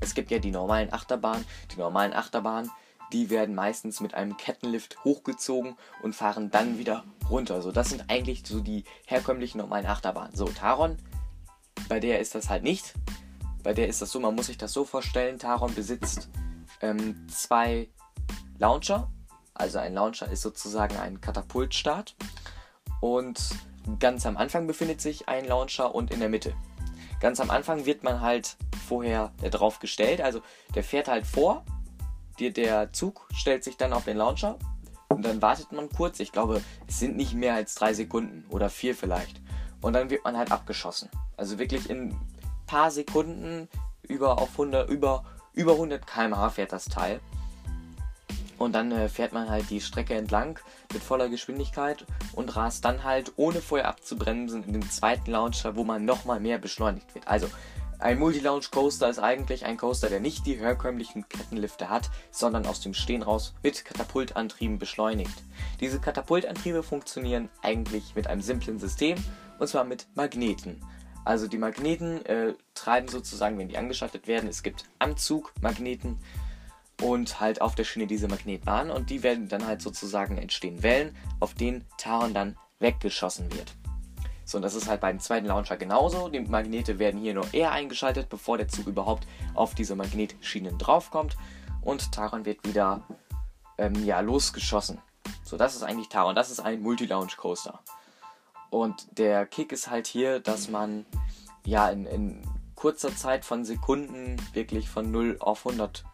Es 0.00 0.14
gibt 0.14 0.30
ja 0.30 0.38
die 0.38 0.50
normalen 0.50 0.92
Achterbahnen. 0.92 1.44
Die 1.72 1.78
normalen 1.78 2.12
Achterbahnen, 2.12 2.70
die 3.12 3.30
werden 3.30 3.54
meistens 3.54 4.00
mit 4.00 4.14
einem 4.14 4.36
Kettenlift 4.36 5.02
hochgezogen 5.04 5.76
und 6.02 6.14
fahren 6.14 6.50
dann 6.50 6.78
wieder 6.78 7.04
runter. 7.28 7.62
So, 7.62 7.72
das 7.72 7.90
sind 7.90 8.04
eigentlich 8.08 8.42
so 8.46 8.60
die 8.60 8.84
herkömmlichen 9.06 9.58
normalen 9.58 9.86
Achterbahnen. 9.86 10.34
So, 10.34 10.46
Taron, 10.46 10.96
bei 11.88 12.00
der 12.00 12.20
ist 12.20 12.34
das 12.34 12.48
halt 12.48 12.62
nicht. 12.62 12.94
Bei 13.62 13.74
der 13.74 13.88
ist 13.88 14.00
das 14.00 14.10
so, 14.10 14.20
man 14.20 14.34
muss 14.34 14.46
sich 14.46 14.58
das 14.58 14.72
so 14.72 14.84
vorstellen, 14.84 15.38
Taron 15.38 15.74
besitzt 15.74 16.28
ähm, 16.80 17.26
zwei 17.28 17.88
Launcher. 18.58 19.10
Also 19.54 19.78
ein 19.78 19.94
Launcher 19.94 20.30
ist 20.30 20.42
sozusagen 20.42 20.96
ein 20.96 21.20
Katapultstart. 21.20 22.16
Und 23.00 23.40
ganz 23.98 24.24
am 24.26 24.36
Anfang 24.36 24.66
befindet 24.66 25.00
sich 25.00 25.28
ein 25.28 25.46
Launcher 25.46 25.94
und 25.94 26.10
in 26.10 26.20
der 26.20 26.28
Mitte. 26.28 26.54
Ganz 27.20 27.38
am 27.38 27.50
Anfang 27.50 27.84
wird 27.84 28.02
man 28.02 28.20
halt 28.20 28.56
vorher 28.88 29.32
drauf 29.50 29.78
gestellt. 29.78 30.20
Also 30.20 30.40
der 30.74 30.82
fährt 30.82 31.06
halt 31.06 31.26
vor, 31.26 31.64
die, 32.38 32.52
der 32.52 32.92
Zug 32.92 33.28
stellt 33.34 33.62
sich 33.62 33.76
dann 33.76 33.92
auf 33.92 34.04
den 34.04 34.16
Launcher 34.16 34.58
und 35.08 35.22
dann 35.22 35.42
wartet 35.42 35.70
man 35.72 35.90
kurz. 35.90 36.18
Ich 36.20 36.32
glaube, 36.32 36.62
es 36.88 36.98
sind 36.98 37.16
nicht 37.16 37.34
mehr 37.34 37.54
als 37.54 37.74
drei 37.74 37.92
Sekunden 37.92 38.44
oder 38.48 38.70
vier 38.70 38.94
vielleicht. 38.94 39.40
Und 39.82 39.92
dann 39.92 40.08
wird 40.08 40.24
man 40.24 40.36
halt 40.36 40.50
abgeschossen. 40.50 41.10
Also 41.36 41.58
wirklich 41.58 41.90
in 41.90 42.10
ein 42.10 42.20
paar 42.66 42.90
Sekunden 42.90 43.68
über 44.02 44.38
auf 44.38 44.50
100, 44.52 44.88
über, 44.88 45.24
über 45.52 45.72
100 45.72 46.06
km/h 46.06 46.50
fährt 46.50 46.72
das 46.72 46.86
Teil. 46.86 47.20
Und 48.60 48.74
dann 48.74 48.92
äh, 48.92 49.08
fährt 49.08 49.32
man 49.32 49.48
halt 49.48 49.70
die 49.70 49.80
Strecke 49.80 50.12
entlang 50.12 50.58
mit 50.92 51.02
voller 51.02 51.30
Geschwindigkeit 51.30 52.04
und 52.34 52.54
rast 52.56 52.84
dann 52.84 53.04
halt 53.04 53.32
ohne 53.36 53.62
vorher 53.62 53.88
abzubremsen 53.88 54.64
in 54.64 54.74
den 54.74 54.90
zweiten 54.90 55.30
Launcher, 55.30 55.76
wo 55.76 55.84
man 55.84 56.04
nochmal 56.04 56.40
mehr 56.40 56.58
beschleunigt 56.58 57.14
wird. 57.14 57.26
Also 57.26 57.48
ein 58.00 58.18
Multi-Launch-Coaster 58.18 59.08
ist 59.08 59.18
eigentlich 59.18 59.64
ein 59.64 59.78
Coaster, 59.78 60.10
der 60.10 60.20
nicht 60.20 60.44
die 60.44 60.56
herkömmlichen 60.56 61.26
Kettenlifte 61.26 61.88
hat, 61.88 62.10
sondern 62.30 62.66
aus 62.66 62.82
dem 62.82 62.92
Stehen 62.92 63.22
raus 63.22 63.54
mit 63.62 63.82
Katapultantrieben 63.86 64.78
beschleunigt. 64.78 65.42
Diese 65.80 65.98
Katapultantriebe 65.98 66.82
funktionieren 66.82 67.48
eigentlich 67.62 68.14
mit 68.14 68.26
einem 68.26 68.42
simplen 68.42 68.78
System, 68.78 69.16
und 69.58 69.68
zwar 69.68 69.84
mit 69.84 70.06
Magneten. 70.14 70.84
Also 71.24 71.48
die 71.48 71.58
Magneten 71.58 72.24
äh, 72.26 72.52
treiben 72.74 73.08
sozusagen, 73.08 73.56
wenn 73.56 73.68
die 73.68 73.78
angeschaltet 73.78 74.26
werden, 74.26 74.50
es 74.50 74.62
gibt 74.62 74.84
am 74.98 75.16
Zug 75.16 75.54
Magneten 75.62 76.18
und 77.00 77.40
halt 77.40 77.60
auf 77.60 77.74
der 77.74 77.84
Schiene 77.84 78.06
diese 78.06 78.28
Magnetbahn 78.28 78.90
und 78.90 79.10
die 79.10 79.22
werden 79.22 79.48
dann 79.48 79.66
halt 79.66 79.82
sozusagen 79.82 80.38
entstehen 80.38 80.82
Wellen, 80.82 81.16
auf 81.40 81.54
denen 81.54 81.84
Taron 81.98 82.34
dann 82.34 82.56
weggeschossen 82.78 83.52
wird. 83.52 83.72
So, 84.44 84.58
und 84.58 84.62
das 84.62 84.74
ist 84.74 84.88
halt 84.88 85.00
beim 85.00 85.20
zweiten 85.20 85.46
Launcher 85.46 85.76
genauso. 85.76 86.28
Die 86.28 86.40
Magnete 86.40 86.98
werden 86.98 87.20
hier 87.20 87.34
nur 87.34 87.54
eher 87.54 87.70
eingeschaltet, 87.70 88.28
bevor 88.28 88.58
der 88.58 88.66
Zug 88.66 88.88
überhaupt 88.88 89.26
auf 89.54 89.74
diese 89.74 89.94
Magnetschienen 89.94 90.76
draufkommt. 90.76 91.36
Und 91.82 92.10
Taron 92.10 92.44
wird 92.44 92.66
wieder 92.66 93.02
ähm, 93.78 94.04
ja, 94.04 94.18
losgeschossen. 94.18 94.98
So, 95.44 95.56
das 95.56 95.76
ist 95.76 95.84
eigentlich 95.84 96.08
Taron. 96.08 96.34
Das 96.34 96.50
ist 96.50 96.58
ein 96.58 96.82
Multi-Launch-Coaster. 96.82 97.78
Und 98.70 99.06
der 99.18 99.46
Kick 99.46 99.70
ist 99.70 99.88
halt 99.88 100.08
hier, 100.08 100.40
dass 100.40 100.68
man 100.68 101.06
ja 101.64 101.88
in, 101.88 102.06
in 102.06 102.42
kurzer 102.74 103.14
Zeit 103.14 103.44
von 103.44 103.64
Sekunden 103.64 104.36
wirklich 104.52 104.88
von 104.88 105.12
0 105.12 105.36
auf 105.38 105.64
100 105.64 106.04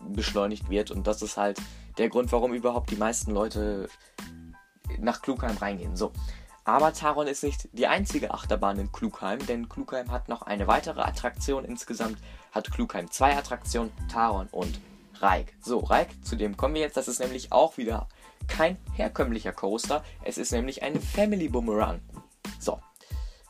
beschleunigt 0.00 0.70
wird. 0.70 0.90
Und 0.90 1.06
das 1.06 1.22
ist 1.22 1.36
halt 1.36 1.60
der 1.98 2.08
Grund, 2.08 2.32
warum 2.32 2.54
überhaupt 2.54 2.90
die 2.90 2.96
meisten 2.96 3.32
Leute 3.32 3.88
nach 4.98 5.22
Klugheim 5.22 5.56
reingehen. 5.56 5.96
So, 5.96 6.12
aber 6.64 6.92
Taron 6.92 7.26
ist 7.26 7.44
nicht 7.44 7.68
die 7.72 7.86
einzige 7.86 8.32
Achterbahn 8.32 8.78
in 8.78 8.92
Klugheim, 8.92 9.38
denn 9.46 9.68
Klugheim 9.68 10.10
hat 10.10 10.28
noch 10.28 10.42
eine 10.42 10.66
weitere 10.66 11.00
Attraktion. 11.00 11.64
Insgesamt 11.64 12.18
hat 12.52 12.70
Klugheim 12.70 13.10
zwei 13.10 13.36
Attraktionen, 13.36 13.90
Taron 14.12 14.48
und 14.50 14.80
Reik. 15.20 15.54
So, 15.62 15.78
Reik, 15.78 16.08
zu 16.24 16.36
dem 16.36 16.56
kommen 16.56 16.74
wir 16.74 16.82
jetzt. 16.82 16.96
Das 16.96 17.08
ist 17.08 17.20
nämlich 17.20 17.52
auch 17.52 17.78
wieder 17.78 18.06
kein 18.48 18.76
herkömmlicher 18.92 19.52
Coaster. 19.52 20.04
Es 20.22 20.38
ist 20.38 20.52
nämlich 20.52 20.82
ein 20.82 21.00
Family 21.00 21.48
Boomerang. 21.48 22.00
So, 22.60 22.80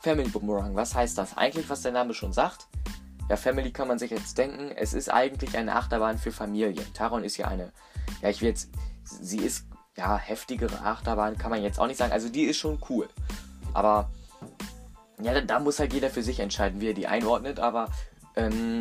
Family 0.00 0.28
Boomerang, 0.28 0.76
was 0.76 0.94
heißt 0.94 1.18
das? 1.18 1.36
Eigentlich, 1.36 1.68
was 1.68 1.82
der 1.82 1.92
Name 1.92 2.14
schon 2.14 2.32
sagt. 2.32 2.68
Ja, 3.28 3.36
Family 3.36 3.70
kann 3.70 3.88
man 3.88 3.98
sich 3.98 4.10
jetzt 4.10 4.38
denken. 4.38 4.72
Es 4.74 4.94
ist 4.94 5.12
eigentlich 5.12 5.56
eine 5.56 5.76
Achterbahn 5.76 6.18
für 6.18 6.32
Familien. 6.32 6.86
Taron 6.94 7.24
ist 7.24 7.36
ja 7.36 7.48
eine, 7.48 7.72
ja, 8.22 8.30
ich 8.30 8.40
will 8.40 8.48
jetzt 8.48 8.70
sie 9.08 9.38
ist, 9.38 9.66
ja, 9.96 10.16
heftigere 10.16 10.80
Achterbahn 10.80 11.38
kann 11.38 11.50
man 11.50 11.62
jetzt 11.62 11.80
auch 11.80 11.86
nicht 11.86 11.96
sagen. 11.96 12.12
Also 12.12 12.28
die 12.28 12.44
ist 12.44 12.58
schon 12.58 12.78
cool. 12.88 13.08
Aber 13.74 14.10
ja, 15.20 15.34
da, 15.34 15.40
da 15.40 15.58
muss 15.58 15.78
halt 15.78 15.92
jeder 15.92 16.10
für 16.10 16.22
sich 16.22 16.40
entscheiden, 16.40 16.80
wie 16.80 16.88
er 16.88 16.94
die 16.94 17.06
einordnet. 17.06 17.58
Aber 17.58 17.90
ähm, 18.36 18.78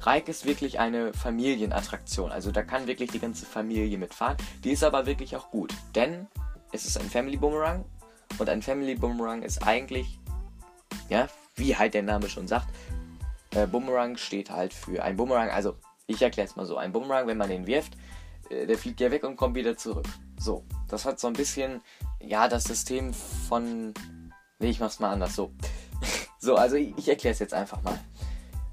Reik 0.00 0.28
ist 0.28 0.46
wirklich 0.46 0.78
eine 0.78 1.12
Familienattraktion. 1.12 2.32
Also 2.32 2.50
da 2.50 2.62
kann 2.62 2.86
wirklich 2.86 3.10
die 3.10 3.20
ganze 3.20 3.46
Familie 3.46 3.98
mitfahren. 3.98 4.36
Die 4.62 4.72
ist 4.72 4.84
aber 4.84 5.06
wirklich 5.06 5.36
auch 5.36 5.50
gut. 5.50 5.74
Denn 5.94 6.26
es 6.72 6.86
ist 6.86 6.98
ein 6.98 7.10
Family 7.10 7.36
Boomerang. 7.36 7.84
Und 8.38 8.48
ein 8.48 8.62
Family 8.62 8.94
Boomerang 8.94 9.42
ist 9.42 9.62
eigentlich, 9.66 10.18
ja, 11.08 11.28
wie 11.56 11.76
halt 11.76 11.94
der 11.94 12.02
Name 12.02 12.28
schon 12.28 12.48
sagt, 12.48 12.66
äh, 13.54 13.66
Boomerang 13.66 14.16
steht 14.16 14.50
halt 14.50 14.74
für 14.74 15.02
ein 15.02 15.16
Boomerang. 15.16 15.50
Also 15.50 15.76
ich 16.06 16.20
erkläre 16.22 16.48
es 16.48 16.56
mal 16.56 16.66
so. 16.66 16.76
Ein 16.76 16.92
Boomerang, 16.92 17.26
wenn 17.26 17.38
man 17.38 17.48
den 17.48 17.66
wirft, 17.66 17.96
äh, 18.50 18.66
der 18.66 18.78
fliegt 18.78 19.00
ja 19.00 19.10
weg 19.10 19.24
und 19.24 19.36
kommt 19.36 19.54
wieder 19.54 19.76
zurück. 19.76 20.06
So, 20.38 20.64
das 20.88 21.04
hat 21.04 21.20
so 21.20 21.26
ein 21.26 21.32
bisschen, 21.32 21.80
ja, 22.20 22.48
das 22.48 22.64
System 22.64 23.14
von... 23.14 23.94
Nee, 24.58 24.70
ich 24.70 24.80
mach's 24.80 25.00
mal 25.00 25.10
anders. 25.10 25.34
So, 25.34 25.52
so 26.38 26.56
also 26.56 26.76
ich, 26.76 26.96
ich 26.96 27.08
erkläre 27.08 27.32
es 27.32 27.38
jetzt 27.38 27.54
einfach 27.54 27.82
mal. 27.82 27.98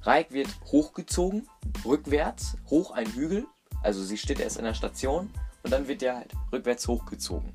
Reik 0.03 0.31
wird 0.31 0.49
hochgezogen, 0.65 1.47
rückwärts, 1.85 2.57
hoch 2.69 2.91
ein 2.91 3.07
Hügel. 3.13 3.45
Also 3.83 4.03
sie 4.03 4.17
steht 4.17 4.39
erst 4.39 4.57
in 4.57 4.63
der 4.63 4.73
Station 4.73 5.29
und 5.63 5.71
dann 5.71 5.87
wird 5.87 6.01
der 6.01 6.17
halt 6.17 6.33
rückwärts 6.51 6.87
hochgezogen. 6.87 7.51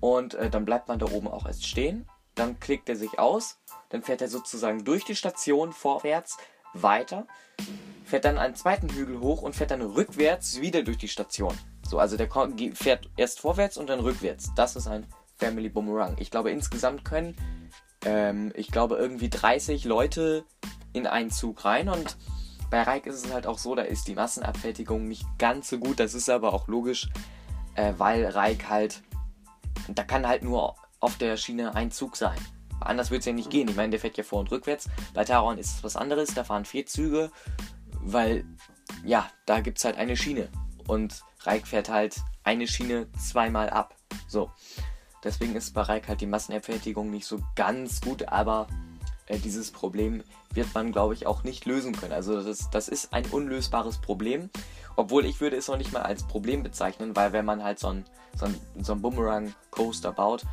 Und 0.00 0.34
äh, 0.34 0.48
dann 0.48 0.64
bleibt 0.64 0.88
man 0.88 0.98
da 0.98 1.06
oben 1.06 1.28
auch 1.28 1.46
erst 1.46 1.66
stehen. 1.66 2.06
Dann 2.34 2.58
klickt 2.58 2.88
er 2.88 2.96
sich 2.96 3.18
aus. 3.18 3.58
Dann 3.90 4.02
fährt 4.02 4.22
er 4.22 4.28
sozusagen 4.28 4.84
durch 4.84 5.04
die 5.04 5.16
Station 5.16 5.72
vorwärts 5.72 6.38
weiter. 6.72 7.26
Fährt 8.04 8.24
dann 8.24 8.38
einen 8.38 8.54
zweiten 8.54 8.88
Hügel 8.88 9.20
hoch 9.20 9.42
und 9.42 9.54
fährt 9.54 9.70
dann 9.70 9.82
rückwärts 9.82 10.60
wieder 10.60 10.82
durch 10.82 10.98
die 10.98 11.08
Station. 11.08 11.56
So, 11.86 11.98
also 11.98 12.16
der 12.16 12.28
fährt 12.74 13.10
erst 13.16 13.40
vorwärts 13.40 13.76
und 13.76 13.88
dann 13.88 14.00
rückwärts. 14.00 14.52
Das 14.56 14.76
ist 14.76 14.86
ein 14.86 15.06
Family 15.36 15.68
Boomerang. 15.68 16.16
Ich 16.18 16.30
glaube, 16.30 16.50
insgesamt 16.50 17.04
können, 17.04 17.36
ähm, 18.04 18.52
ich 18.54 18.70
glaube, 18.70 18.96
irgendwie 18.96 19.28
30 19.28 19.84
Leute 19.84 20.44
in 20.92 21.06
einen 21.06 21.30
Zug 21.30 21.64
rein 21.64 21.88
und 21.88 22.16
bei 22.70 22.82
Reik 22.82 23.06
ist 23.06 23.24
es 23.24 23.32
halt 23.32 23.46
auch 23.46 23.58
so, 23.58 23.74
da 23.74 23.82
ist 23.82 24.06
die 24.06 24.14
Massenabfertigung 24.14 25.08
nicht 25.08 25.26
ganz 25.38 25.68
so 25.70 25.78
gut. 25.78 25.98
Das 25.98 26.14
ist 26.14 26.30
aber 26.30 26.52
auch 26.52 26.68
logisch, 26.68 27.08
äh, 27.74 27.94
weil 27.98 28.24
Reik 28.26 28.68
halt, 28.68 29.02
da 29.88 30.04
kann 30.04 30.28
halt 30.28 30.44
nur 30.44 30.76
auf 31.00 31.16
der 31.18 31.36
Schiene 31.36 31.74
ein 31.74 31.90
Zug 31.90 32.16
sein. 32.16 32.38
Anders 32.80 33.10
wird 33.10 33.20
es 33.20 33.26
ja 33.26 33.32
nicht 33.32 33.50
gehen. 33.50 33.68
Ich 33.68 33.76
meine, 33.76 33.90
der 33.90 34.00
fährt 34.00 34.16
ja 34.16 34.24
vor 34.24 34.40
und 34.40 34.50
rückwärts. 34.50 34.88
Bei 35.14 35.24
Taron 35.24 35.58
ist 35.58 35.76
es 35.76 35.84
was 35.84 35.96
anderes. 35.96 36.34
Da 36.34 36.44
fahren 36.44 36.64
vier 36.64 36.86
Züge, 36.86 37.30
weil, 38.00 38.44
ja, 39.04 39.28
da 39.46 39.60
gibt 39.60 39.78
es 39.78 39.84
halt 39.84 39.96
eine 39.96 40.16
Schiene. 40.16 40.48
Und 40.86 41.22
Reik 41.42 41.66
fährt 41.66 41.88
halt 41.88 42.16
eine 42.42 42.66
Schiene 42.66 43.06
zweimal 43.12 43.70
ab. 43.70 43.94
So. 44.28 44.50
Deswegen 45.22 45.54
ist 45.54 45.74
bei 45.74 45.82
Reik 45.82 46.08
halt 46.08 46.20
die 46.22 46.26
Massenabfertigung 46.26 47.10
nicht 47.10 47.26
so 47.26 47.40
ganz 47.54 48.00
gut, 48.00 48.28
aber 48.28 48.66
äh, 49.26 49.38
dieses 49.38 49.70
Problem 49.70 50.22
wird 50.52 50.74
man, 50.74 50.92
glaube 50.92 51.14
ich, 51.14 51.26
auch 51.26 51.44
nicht 51.44 51.66
lösen 51.66 51.94
können. 51.94 52.12
Also 52.12 52.42
das, 52.42 52.70
das 52.70 52.88
ist 52.88 53.12
ein 53.12 53.26
unlösbares 53.26 53.98
Problem. 53.98 54.50
Obwohl 54.96 55.24
ich 55.24 55.40
würde 55.40 55.56
es 55.56 55.68
noch 55.68 55.76
nicht 55.78 55.92
mal 55.92 56.02
als 56.02 56.24
Problem 56.24 56.62
bezeichnen, 56.62 57.14
weil 57.14 57.32
wenn 57.32 57.44
man 57.44 57.62
halt 57.62 57.78
so 57.78 57.88
ein, 57.88 58.04
so 58.36 58.46
ein, 58.46 58.60
so 58.80 58.92
ein 58.92 59.00
Boomerang-Coaster 59.00 60.12
baut, 60.12 60.44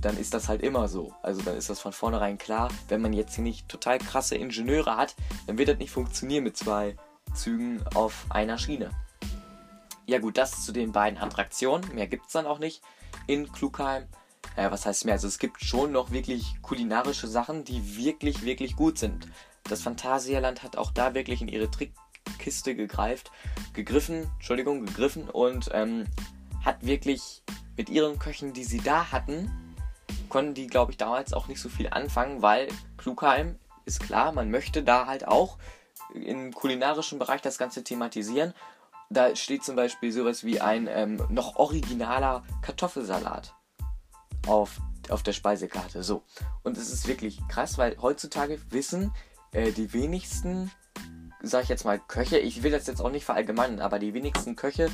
dann 0.00 0.16
ist 0.16 0.34
das 0.34 0.48
halt 0.48 0.62
immer 0.62 0.88
so. 0.88 1.14
Also 1.22 1.42
dann 1.42 1.56
ist 1.56 1.70
das 1.70 1.80
von 1.80 1.92
vornherein 1.92 2.38
klar. 2.38 2.70
Wenn 2.88 3.00
man 3.00 3.12
jetzt 3.12 3.34
hier 3.34 3.44
nicht 3.44 3.68
total 3.68 3.98
krasse 3.98 4.36
Ingenieure 4.36 4.96
hat, 4.96 5.14
dann 5.46 5.58
wird 5.58 5.68
das 5.68 5.78
nicht 5.78 5.90
funktionieren 5.90 6.44
mit 6.44 6.56
zwei 6.56 6.96
Zügen 7.34 7.82
auf 7.94 8.26
einer 8.30 8.58
Schiene. 8.58 8.90
Ja 10.06 10.18
gut, 10.18 10.36
das 10.36 10.64
zu 10.64 10.72
den 10.72 10.92
beiden 10.92 11.18
Attraktionen. 11.18 11.94
Mehr 11.94 12.06
gibt 12.06 12.26
es 12.26 12.32
dann 12.32 12.46
auch 12.46 12.58
nicht 12.58 12.82
in 13.26 13.50
Klugheim 13.52 14.08
äh, 14.56 14.70
was 14.70 14.86
heißt 14.86 15.04
mehr? 15.04 15.14
Also 15.14 15.28
es 15.28 15.38
gibt 15.38 15.62
schon 15.62 15.92
noch 15.92 16.10
wirklich 16.10 16.60
kulinarische 16.62 17.26
Sachen, 17.26 17.64
die 17.64 17.96
wirklich, 17.96 18.42
wirklich 18.44 18.76
gut 18.76 18.98
sind. 18.98 19.28
Das 19.64 19.82
Phantasialand 19.82 20.62
hat 20.62 20.76
auch 20.76 20.90
da 20.90 21.14
wirklich 21.14 21.40
in 21.40 21.48
ihre 21.48 21.70
Trickkiste 21.70 22.74
gegreift, 22.74 23.30
gegriffen, 23.72 24.30
Entschuldigung, 24.34 24.84
gegriffen 24.84 25.28
und 25.28 25.70
ähm, 25.72 26.06
hat 26.64 26.84
wirklich 26.84 27.42
mit 27.76 27.88
ihren 27.88 28.18
Köchen, 28.18 28.52
die 28.52 28.64
sie 28.64 28.80
da 28.80 29.10
hatten, 29.12 29.50
konnten 30.32 30.54
die, 30.54 30.66
glaube 30.66 30.92
ich, 30.92 30.96
damals 30.96 31.34
auch 31.34 31.46
nicht 31.46 31.60
so 31.60 31.68
viel 31.68 31.90
anfangen, 31.90 32.40
weil 32.40 32.68
Klugheim 32.96 33.58
ist 33.84 34.00
klar, 34.00 34.32
man 34.32 34.50
möchte 34.50 34.82
da 34.82 35.06
halt 35.06 35.28
auch 35.28 35.58
im 36.14 36.54
kulinarischen 36.54 37.18
Bereich 37.18 37.42
das 37.42 37.58
Ganze 37.58 37.84
thematisieren. 37.84 38.54
Da 39.10 39.36
steht 39.36 39.62
zum 39.62 39.76
Beispiel 39.76 40.10
sowas 40.10 40.42
wie 40.42 40.58
ein 40.58 40.88
ähm, 40.88 41.22
noch 41.28 41.56
originaler 41.56 42.44
Kartoffelsalat 42.62 43.54
auf, 44.46 44.80
auf 45.10 45.22
der 45.22 45.34
Speisekarte. 45.34 46.02
So. 46.02 46.24
Und 46.62 46.78
es 46.78 46.90
ist 46.90 47.06
wirklich 47.06 47.38
krass, 47.48 47.76
weil 47.76 47.98
heutzutage 48.00 48.58
wissen 48.70 49.12
äh, 49.50 49.70
die 49.70 49.92
wenigsten, 49.92 50.70
sag 51.42 51.64
ich 51.64 51.68
jetzt 51.68 51.84
mal, 51.84 51.98
Köche, 51.98 52.38
ich 52.38 52.62
will 52.62 52.70
das 52.70 52.86
jetzt 52.86 53.02
auch 53.02 53.10
nicht 53.10 53.26
verallgemeinern, 53.26 53.80
aber 53.80 53.98
die 53.98 54.14
wenigsten 54.14 54.56
Köche 54.56 54.90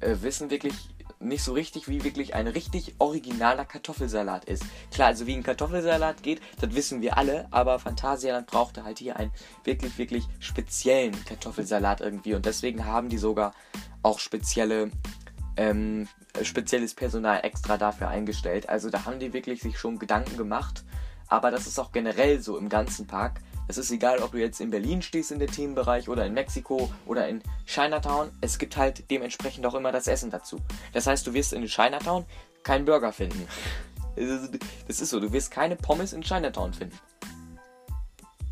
äh, 0.00 0.16
wissen 0.20 0.50
wirklich 0.50 0.93
nicht 1.24 1.42
so 1.42 1.52
richtig, 1.52 1.88
wie 1.88 2.04
wirklich 2.04 2.34
ein 2.34 2.46
richtig 2.46 2.94
originaler 2.98 3.64
Kartoffelsalat 3.64 4.44
ist. 4.44 4.64
Klar, 4.92 5.08
also 5.08 5.26
wie 5.26 5.34
ein 5.34 5.42
Kartoffelsalat 5.42 6.22
geht, 6.22 6.40
das 6.60 6.74
wissen 6.74 7.00
wir 7.00 7.18
alle, 7.18 7.46
aber 7.50 7.78
Phantasialand 7.78 8.46
brauchte 8.46 8.84
halt 8.84 8.98
hier 8.98 9.16
einen 9.16 9.32
wirklich, 9.64 9.98
wirklich 9.98 10.24
speziellen 10.40 11.24
Kartoffelsalat 11.24 12.00
irgendwie 12.00 12.34
und 12.34 12.46
deswegen 12.46 12.84
haben 12.84 13.08
die 13.08 13.18
sogar 13.18 13.54
auch 14.02 14.18
spezielle 14.18 14.90
ähm, 15.56 16.08
spezielles 16.42 16.94
Personal 16.94 17.40
extra 17.44 17.76
dafür 17.76 18.08
eingestellt. 18.08 18.68
Also 18.68 18.90
da 18.90 19.04
haben 19.04 19.20
die 19.20 19.32
wirklich 19.32 19.62
sich 19.62 19.78
schon 19.78 19.98
Gedanken 19.98 20.36
gemacht. 20.36 20.84
Aber 21.28 21.50
das 21.50 21.66
ist 21.66 21.78
auch 21.78 21.92
generell 21.92 22.40
so 22.40 22.58
im 22.58 22.68
ganzen 22.68 23.06
Park. 23.06 23.40
Es 23.66 23.78
ist 23.78 23.90
egal, 23.90 24.18
ob 24.18 24.32
du 24.32 24.38
jetzt 24.38 24.60
in 24.60 24.70
Berlin 24.70 25.00
stehst 25.00 25.32
in 25.32 25.38
der 25.38 25.48
Themenbereich 25.48 26.08
oder 26.08 26.26
in 26.26 26.34
Mexiko 26.34 26.90
oder 27.06 27.28
in 27.28 27.42
Chinatown. 27.66 28.30
Es 28.40 28.58
gibt 28.58 28.76
halt 28.76 29.10
dementsprechend 29.10 29.64
auch 29.64 29.74
immer 29.74 29.90
das 29.90 30.06
Essen 30.06 30.30
dazu. 30.30 30.60
Das 30.92 31.06
heißt, 31.06 31.26
du 31.26 31.32
wirst 31.32 31.54
in 31.54 31.64
Chinatown 31.66 32.26
keinen 32.62 32.84
Burger 32.84 33.12
finden. 33.12 33.46
Das 34.86 35.00
ist 35.00 35.10
so, 35.10 35.18
du 35.18 35.32
wirst 35.32 35.50
keine 35.50 35.74
Pommes 35.74 36.12
in 36.12 36.22
Chinatown 36.22 36.72
finden. 36.72 36.96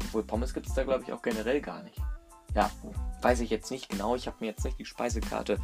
Obwohl 0.06 0.24
Pommes 0.24 0.54
gibt 0.54 0.66
es 0.66 0.74
da, 0.74 0.82
glaube 0.82 1.04
ich, 1.04 1.12
auch 1.12 1.22
generell 1.22 1.60
gar 1.60 1.84
nicht. 1.84 1.96
Ja, 2.56 2.68
weiß 3.20 3.38
ich 3.38 3.50
jetzt 3.50 3.70
nicht 3.70 3.88
genau. 3.88 4.16
Ich 4.16 4.26
habe 4.26 4.38
mir 4.40 4.46
jetzt 4.46 4.64
nicht 4.64 4.80
die 4.80 4.84
Speisekarte 4.84 5.58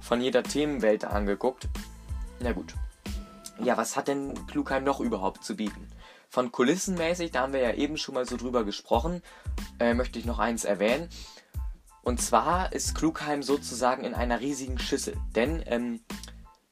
von 0.00 0.20
jeder 0.20 0.42
Themenwelt 0.42 1.04
angeguckt. 1.04 1.68
Na 2.40 2.50
gut. 2.50 2.74
Ja, 3.62 3.76
was 3.76 3.96
hat 3.96 4.08
denn 4.08 4.34
Klugheim 4.48 4.82
noch 4.82 4.98
überhaupt 4.98 5.44
zu 5.44 5.54
bieten? 5.54 5.88
Von 6.34 6.50
Kulissenmäßig, 6.50 7.30
da 7.30 7.42
haben 7.42 7.52
wir 7.52 7.60
ja 7.60 7.74
eben 7.74 7.96
schon 7.96 8.16
mal 8.16 8.26
so 8.26 8.36
drüber 8.36 8.64
gesprochen, 8.64 9.22
äh, 9.78 9.94
möchte 9.94 10.18
ich 10.18 10.24
noch 10.24 10.40
eins 10.40 10.64
erwähnen. 10.64 11.08
Und 12.02 12.20
zwar 12.20 12.72
ist 12.72 12.96
Klugheim 12.96 13.44
sozusagen 13.44 14.02
in 14.02 14.14
einer 14.14 14.40
riesigen 14.40 14.80
Schüssel. 14.80 15.16
Denn 15.36 15.62
ähm, 15.66 16.00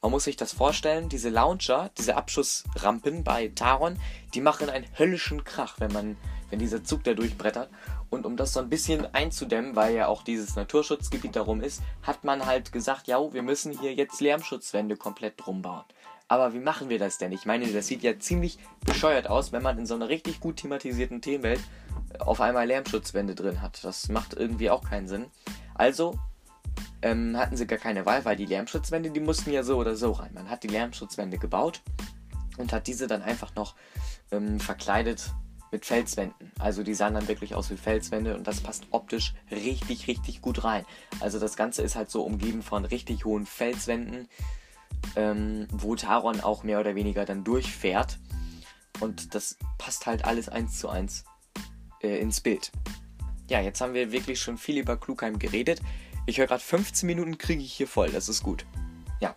man 0.00 0.10
muss 0.10 0.24
sich 0.24 0.34
das 0.34 0.52
vorstellen, 0.52 1.08
diese 1.08 1.28
Launcher, 1.28 1.92
diese 1.96 2.16
Abschussrampen 2.16 3.22
bei 3.22 3.52
Taron, 3.54 4.00
die 4.34 4.40
machen 4.40 4.68
einen 4.68 4.88
höllischen 4.98 5.44
Krach, 5.44 5.76
wenn 5.78 5.92
man, 5.92 6.16
wenn 6.50 6.58
dieser 6.58 6.82
Zug 6.82 7.04
da 7.04 7.14
durchbrettert. 7.14 7.70
Und 8.10 8.26
um 8.26 8.36
das 8.36 8.54
so 8.54 8.58
ein 8.58 8.68
bisschen 8.68 9.14
einzudämmen, 9.14 9.76
weil 9.76 9.94
ja 9.94 10.08
auch 10.08 10.24
dieses 10.24 10.56
Naturschutzgebiet 10.56 11.36
darum 11.36 11.60
ist, 11.60 11.82
hat 12.02 12.24
man 12.24 12.46
halt 12.46 12.72
gesagt, 12.72 13.06
ja, 13.06 13.32
wir 13.32 13.42
müssen 13.42 13.78
hier 13.78 13.94
jetzt 13.94 14.20
Lärmschutzwände 14.20 14.96
komplett 14.96 15.34
drum 15.36 15.62
bauen. 15.62 15.84
Aber 16.32 16.54
wie 16.54 16.60
machen 16.60 16.88
wir 16.88 16.98
das 16.98 17.18
denn? 17.18 17.30
Ich 17.30 17.44
meine, 17.44 17.70
das 17.70 17.88
sieht 17.88 18.02
ja 18.02 18.18
ziemlich 18.18 18.58
bescheuert 18.86 19.28
aus, 19.28 19.52
wenn 19.52 19.62
man 19.62 19.78
in 19.78 19.84
so 19.84 19.94
einer 19.94 20.08
richtig 20.08 20.40
gut 20.40 20.56
thematisierten 20.56 21.20
Themenwelt 21.20 21.60
auf 22.20 22.40
einmal 22.40 22.66
Lärmschutzwände 22.66 23.34
drin 23.34 23.60
hat. 23.60 23.84
Das 23.84 24.08
macht 24.08 24.32
irgendwie 24.32 24.70
auch 24.70 24.82
keinen 24.82 25.08
Sinn. 25.08 25.26
Also 25.74 26.18
ähm, 27.02 27.36
hatten 27.36 27.58
sie 27.58 27.66
gar 27.66 27.78
keine 27.78 28.06
Wahl, 28.06 28.24
weil 28.24 28.36
die 28.36 28.46
Lärmschutzwände, 28.46 29.10
die 29.10 29.20
mussten 29.20 29.52
ja 29.52 29.62
so 29.62 29.76
oder 29.76 29.94
so 29.94 30.12
rein. 30.12 30.32
Man 30.32 30.48
hat 30.48 30.62
die 30.62 30.68
Lärmschutzwände 30.68 31.36
gebaut 31.36 31.82
und 32.56 32.72
hat 32.72 32.86
diese 32.86 33.06
dann 33.06 33.20
einfach 33.20 33.54
noch 33.54 33.74
ähm, 34.30 34.58
verkleidet 34.58 35.34
mit 35.70 35.84
Felswänden. 35.84 36.50
Also 36.58 36.82
die 36.82 36.94
sahen 36.94 37.12
dann 37.12 37.28
wirklich 37.28 37.54
aus 37.54 37.68
wie 37.68 37.76
Felswände 37.76 38.38
und 38.38 38.46
das 38.46 38.62
passt 38.62 38.86
optisch 38.90 39.34
richtig, 39.50 40.06
richtig 40.08 40.40
gut 40.40 40.64
rein. 40.64 40.86
Also 41.20 41.38
das 41.38 41.56
Ganze 41.56 41.82
ist 41.82 41.94
halt 41.94 42.10
so 42.10 42.22
umgeben 42.22 42.62
von 42.62 42.86
richtig 42.86 43.26
hohen 43.26 43.44
Felswänden, 43.44 44.30
ähm, 45.16 45.68
wo 45.72 45.94
Taron 45.96 46.40
auch 46.40 46.62
mehr 46.62 46.80
oder 46.80 46.94
weniger 46.94 47.24
dann 47.24 47.44
durchfährt. 47.44 48.18
Und 49.00 49.34
das 49.34 49.56
passt 49.78 50.06
halt 50.06 50.24
alles 50.24 50.48
eins 50.48 50.78
zu 50.78 50.88
eins 50.88 51.24
äh, 52.02 52.20
ins 52.20 52.40
Bild. 52.40 52.72
Ja, 53.48 53.60
jetzt 53.60 53.80
haben 53.80 53.94
wir 53.94 54.12
wirklich 54.12 54.40
schon 54.40 54.58
viel 54.58 54.78
über 54.78 54.96
Klugheim 54.96 55.38
geredet. 55.38 55.80
Ich 56.26 56.38
höre 56.38 56.46
gerade 56.46 56.62
15 56.62 57.06
Minuten 57.06 57.38
kriege 57.38 57.62
ich 57.62 57.72
hier 57.72 57.88
voll, 57.88 58.10
das 58.10 58.28
ist 58.28 58.42
gut. 58.42 58.64
Ja. 59.20 59.34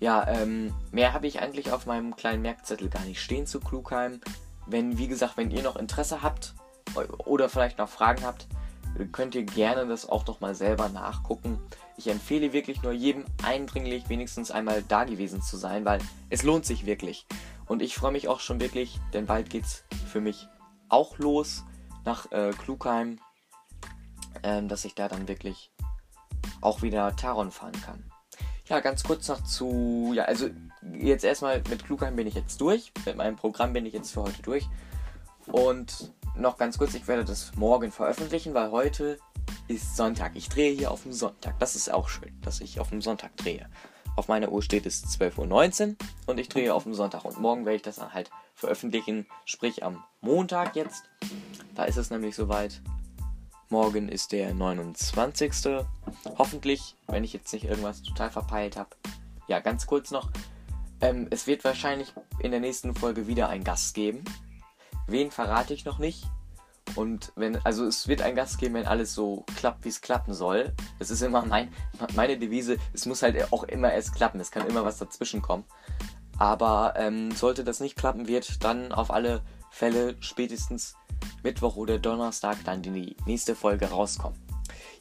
Ja, 0.00 0.28
ähm, 0.28 0.72
mehr 0.92 1.12
habe 1.12 1.26
ich 1.26 1.40
eigentlich 1.40 1.72
auf 1.72 1.86
meinem 1.86 2.14
kleinen 2.14 2.42
Merkzettel 2.42 2.88
gar 2.88 3.04
nicht 3.04 3.20
stehen 3.20 3.46
zu 3.46 3.58
Klugheim. 3.58 4.20
Wenn, 4.66 4.98
wie 4.98 5.08
gesagt, 5.08 5.36
wenn 5.36 5.50
ihr 5.50 5.62
noch 5.62 5.76
Interesse 5.76 6.22
habt 6.22 6.54
oder 7.24 7.48
vielleicht 7.48 7.78
noch 7.78 7.88
Fragen 7.88 8.24
habt, 8.24 8.46
könnt 9.12 9.34
ihr 9.34 9.44
gerne 9.44 9.86
das 9.86 10.08
auch 10.08 10.26
noch 10.26 10.40
mal 10.40 10.54
selber 10.54 10.88
nachgucken. 10.88 11.58
Ich 11.96 12.08
empfehle 12.08 12.52
wirklich 12.52 12.82
nur 12.82 12.92
jedem 12.92 13.24
eindringlich 13.42 14.08
wenigstens 14.08 14.50
einmal 14.50 14.82
da 14.82 15.04
gewesen 15.04 15.42
zu 15.42 15.56
sein, 15.56 15.84
weil 15.84 16.00
es 16.30 16.42
lohnt 16.42 16.64
sich 16.64 16.86
wirklich. 16.86 17.26
Und 17.66 17.82
ich 17.82 17.94
freue 17.94 18.12
mich 18.12 18.28
auch 18.28 18.40
schon 18.40 18.60
wirklich, 18.60 18.98
denn 19.12 19.26
bald 19.26 19.50
geht's 19.50 19.84
für 20.10 20.20
mich 20.20 20.48
auch 20.88 21.18
los 21.18 21.64
nach 22.04 22.30
äh, 22.32 22.50
Klugheim, 22.50 23.20
ähm, 24.42 24.68
dass 24.68 24.84
ich 24.84 24.94
da 24.94 25.08
dann 25.08 25.28
wirklich 25.28 25.70
auch 26.60 26.82
wieder 26.82 27.14
Taron 27.16 27.50
fahren 27.50 27.80
kann. 27.84 28.04
Ja, 28.66 28.80
ganz 28.80 29.02
kurz 29.02 29.28
noch 29.28 29.42
zu, 29.44 30.12
ja, 30.14 30.24
also 30.24 30.48
jetzt 30.92 31.24
erstmal 31.24 31.62
mit 31.70 31.84
Klugheim 31.84 32.16
bin 32.16 32.26
ich 32.26 32.34
jetzt 32.34 32.60
durch, 32.60 32.92
mit 33.06 33.16
meinem 33.16 33.36
Programm 33.36 33.72
bin 33.72 33.86
ich 33.86 33.94
jetzt 33.94 34.12
für 34.12 34.22
heute 34.22 34.42
durch. 34.42 34.68
Und 35.46 36.12
noch 36.38 36.56
ganz 36.56 36.78
kurz, 36.78 36.94
ich 36.94 37.06
werde 37.08 37.24
das 37.24 37.54
morgen 37.56 37.90
veröffentlichen, 37.90 38.54
weil 38.54 38.70
heute 38.70 39.18
ist 39.66 39.96
Sonntag. 39.96 40.32
Ich 40.34 40.48
drehe 40.48 40.72
hier 40.72 40.90
auf 40.90 41.02
dem 41.02 41.12
Sonntag. 41.12 41.58
Das 41.58 41.74
ist 41.76 41.92
auch 41.92 42.08
schön, 42.08 42.38
dass 42.42 42.60
ich 42.60 42.80
auf 42.80 42.90
dem 42.90 43.02
Sonntag 43.02 43.36
drehe. 43.36 43.68
Auf 44.16 44.28
meiner 44.28 44.50
Uhr 44.50 44.62
steht 44.62 44.86
es 44.86 45.04
12.19 45.04 45.90
Uhr 45.90 45.96
und 46.26 46.38
ich 46.38 46.48
drehe 46.48 46.74
auf 46.74 46.82
dem 46.84 46.94
Sonntag. 46.94 47.24
Und 47.24 47.40
morgen 47.40 47.64
werde 47.64 47.76
ich 47.76 47.82
das 47.82 47.96
dann 47.96 48.12
halt 48.12 48.30
veröffentlichen, 48.54 49.26
sprich 49.44 49.84
am 49.84 50.02
Montag 50.20 50.74
jetzt. 50.74 51.04
Da 51.74 51.84
ist 51.84 51.96
es 51.96 52.10
nämlich 52.10 52.34
soweit. 52.34 52.80
Morgen 53.68 54.08
ist 54.08 54.32
der 54.32 54.54
29. 54.54 55.52
Hoffentlich, 56.38 56.96
wenn 57.06 57.22
ich 57.22 57.32
jetzt 57.32 57.52
nicht 57.52 57.64
irgendwas 57.64 58.02
total 58.02 58.30
verpeilt 58.30 58.76
habe. 58.76 58.90
Ja, 59.46 59.60
ganz 59.60 59.86
kurz 59.86 60.10
noch. 60.10 60.30
Ähm, 61.00 61.28
es 61.30 61.46
wird 61.46 61.64
wahrscheinlich 61.64 62.12
in 62.40 62.50
der 62.50 62.60
nächsten 62.60 62.94
Folge 62.94 63.26
wieder 63.26 63.48
einen 63.48 63.64
Gast 63.64 63.94
geben. 63.94 64.24
Wen 65.08 65.30
verrate 65.30 65.74
ich 65.74 65.84
noch 65.84 65.98
nicht. 65.98 66.24
Und 66.94 67.32
wenn, 67.36 67.56
also 67.64 67.84
es 67.84 68.08
wird 68.08 68.22
einen 68.22 68.36
Gast 68.36 68.58
geben, 68.58 68.74
wenn 68.74 68.86
alles 68.86 69.14
so 69.14 69.44
klappt, 69.56 69.84
wie 69.84 69.88
es 69.88 70.00
klappen 70.00 70.34
soll. 70.34 70.72
Das 70.98 71.10
ist 71.10 71.22
immer 71.22 71.44
mein, 71.44 71.72
meine 72.14 72.38
Devise. 72.38 72.76
Es 72.92 73.06
muss 73.06 73.22
halt 73.22 73.52
auch 73.52 73.64
immer 73.64 73.92
erst 73.92 74.14
klappen. 74.14 74.40
Es 74.40 74.50
kann 74.50 74.66
immer 74.66 74.84
was 74.84 74.98
dazwischen 74.98 75.42
kommen. 75.42 75.64
Aber 76.38 76.94
ähm, 76.96 77.32
sollte 77.32 77.64
das 77.64 77.80
nicht 77.80 77.96
klappen, 77.96 78.28
wird 78.28 78.62
dann 78.62 78.92
auf 78.92 79.10
alle 79.10 79.42
Fälle 79.70 80.16
spätestens 80.20 80.94
Mittwoch 81.42 81.76
oder 81.76 81.98
Donnerstag 81.98 82.58
dann 82.64 82.82
die 82.82 83.16
nächste 83.26 83.56
Folge 83.56 83.86
rauskommen. 83.86 84.38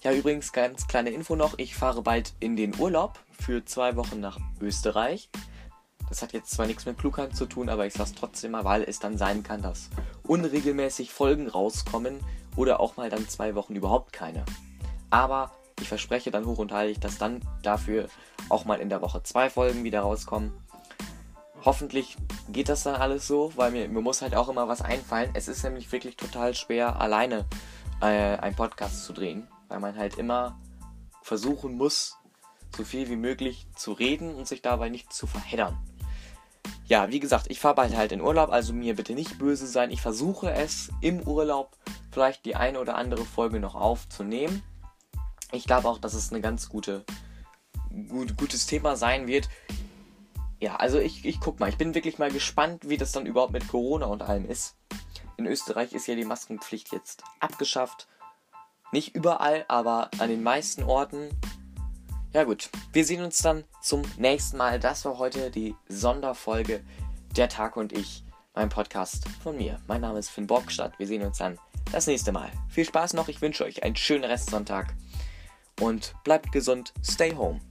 Ja, 0.02 0.14
übrigens 0.14 0.52
ganz 0.52 0.88
kleine 0.88 1.10
Info 1.12 1.36
noch. 1.36 1.58
Ich 1.58 1.76
fahre 1.76 2.02
bald 2.02 2.34
in 2.40 2.56
den 2.56 2.80
Urlaub 2.80 3.20
für 3.40 3.66
zwei 3.66 3.96
Wochen 3.96 4.20
nach 4.20 4.40
Österreich. 4.62 5.30
Das 6.10 6.22
hat 6.22 6.34
jetzt 6.34 6.52
zwar 6.52 6.68
nichts 6.68 6.86
mit 6.86 6.98
Klugheit 6.98 7.36
zu 7.36 7.46
tun, 7.46 7.70
aber 7.70 7.86
ich 7.86 7.94
sage 7.94 8.10
es 8.10 8.16
trotzdem 8.16 8.52
mal, 8.52 8.64
weil 8.64 8.84
es 8.84 9.00
dann 9.00 9.18
sein 9.18 9.44
kann, 9.44 9.62
dass 9.62 9.90
unregelmäßig 10.24 11.12
Folgen 11.12 11.50
rauskommen 11.50 12.20
oder 12.56 12.80
auch 12.80 12.96
mal 12.98 13.10
dann 13.10 13.28
zwei 13.28 13.56
Wochen 13.56 13.76
überhaupt 13.76 14.14
keine. 14.14 14.46
Aber 15.10 15.52
ich 15.82 15.88
verspreche 15.88 16.32
dann 16.32 16.46
hoch 16.46 16.60
und 16.60 16.72
heilig, 16.72 17.00
dass 17.00 17.18
dann 17.18 17.42
dafür 17.62 18.08
auch 18.50 18.66
mal 18.66 18.80
in 18.80 18.90
der 18.90 19.02
Woche 19.02 19.22
zwei 19.24 19.50
Folgen 19.50 19.84
wieder 19.84 20.02
rauskommen. 20.02 20.54
Hoffentlich 21.66 22.16
geht 22.50 22.70
das 22.70 22.84
dann 22.84 22.96
alles 22.96 23.28
so, 23.28 23.52
weil 23.56 23.72
mir, 23.72 23.90
mir 23.90 24.02
muss 24.02 24.22
halt 24.22 24.36
auch 24.36 24.48
immer 24.48 24.68
was 24.68 24.82
einfallen. 24.82 25.32
Es 25.34 25.48
ist 25.48 25.64
nämlich 25.64 25.92
wirklich 25.92 26.16
total 26.16 26.56
schwer, 26.56 27.02
alleine 27.02 27.46
äh, 28.02 28.38
einen 28.38 28.56
Podcast 28.56 29.04
zu 29.04 29.12
drehen, 29.12 29.48
weil 29.68 29.80
man 29.80 29.98
halt 29.98 30.18
immer 30.18 30.58
versuchen 31.22 31.76
muss, 31.76 32.18
so 32.76 32.84
viel 32.86 33.10
wie 33.10 33.16
möglich 33.18 33.68
zu 33.76 33.92
reden 33.92 34.34
und 34.34 34.48
sich 34.48 34.62
dabei 34.62 34.90
nicht 34.90 35.12
zu 35.12 35.28
verheddern 35.28 35.78
ja, 36.88 37.12
wie 37.12 37.20
gesagt, 37.20 37.48
ich 37.50 37.60
fahre 37.60 37.76
bald 37.76 37.96
halt 37.96 38.14
in 38.14 38.22
Urlaub, 38.22 38.50
also 38.50 38.74
mir 38.74 38.96
bitte 38.96 39.14
nicht 39.14 39.38
böse 39.38 39.68
sein. 39.68 39.92
Ich 39.92 40.02
versuche 40.02 40.52
es 40.52 40.90
im 41.02 41.22
Urlaub 41.22 41.78
vielleicht 42.12 42.46
die 42.46 42.56
eine 42.56 42.80
oder 42.80 42.96
andere 42.96 43.26
Folge 43.26 43.60
noch 43.60 43.76
aufzunehmen. 43.76 44.64
Ich 45.52 45.66
glaube 45.66 45.90
auch, 45.90 46.00
dass 46.00 46.14
es 46.14 46.32
eine 46.32 46.42
ganz 46.42 46.70
gute, 46.70 47.04
gut, 48.10 48.38
gutes 48.38 48.68
Thema 48.68 48.96
sein 48.96 49.28
wird. 49.28 49.50
Ja, 50.60 50.78
also 50.78 50.98
ich, 50.98 51.26
ich 51.26 51.42
guck 51.42 51.60
mal, 51.60 51.70
ich 51.70 51.78
bin 51.78 51.94
wirklich 51.94 52.20
mal 52.20 52.32
gespannt, 52.32 52.88
wie 52.88 52.98
das 52.98 53.12
dann 53.12 53.26
überhaupt 53.26 53.54
mit 53.54 53.68
Corona 53.68 54.06
und 54.06 54.22
allem 54.22 54.50
ist. 54.50 54.76
In 55.36 55.46
Österreich 55.46 55.94
ist 55.94 56.08
ja 56.08 56.16
die 56.16 56.26
Maskenpflicht 56.26 56.94
jetzt 56.94 57.22
abgeschafft. 57.40 58.08
Nicht 58.94 59.14
überall, 59.14 59.66
aber 59.68 60.10
an 60.20 60.30
den 60.30 60.42
meisten 60.42 60.84
Orten. 60.84 61.30
Ja 62.34 62.44
gut, 62.44 62.70
wir 62.92 63.06
sehen 63.06 63.24
uns 63.24 63.38
dann 63.38 63.64
zum 63.82 64.02
nächsten 64.18 64.58
Mal. 64.58 64.80
Das 64.80 65.06
war 65.06 65.18
heute 65.18 65.50
die 65.50 65.76
Sonderfolge 65.88 66.84
Der 67.38 67.48
Tag 67.48 67.78
und 67.78 67.94
ich, 67.94 68.24
mein 68.54 68.68
Podcast 68.68 69.28
von 69.42 69.56
mir. 69.56 69.80
Mein 69.88 70.02
Name 70.02 70.20
ist 70.20 70.30
Finn 70.30 70.46
Borgstadt. 70.46 71.00
Wir 71.00 71.08
sehen 71.08 71.24
uns 71.24 71.38
dann 71.38 71.58
das 71.92 72.06
nächste 72.06 72.34
Mal. 72.34 72.52
Viel 72.70 72.86
Spaß 72.86 73.14
noch, 73.14 73.30
ich 73.30 73.42
wünsche 73.42 73.64
euch 73.64 73.84
einen 73.84 73.96
schönen 73.96 74.26
Restsonntag 74.26 74.94
und 75.80 76.16
bleibt 76.26 76.52
gesund, 76.52 76.94
stay 77.02 77.34
home. 77.34 77.62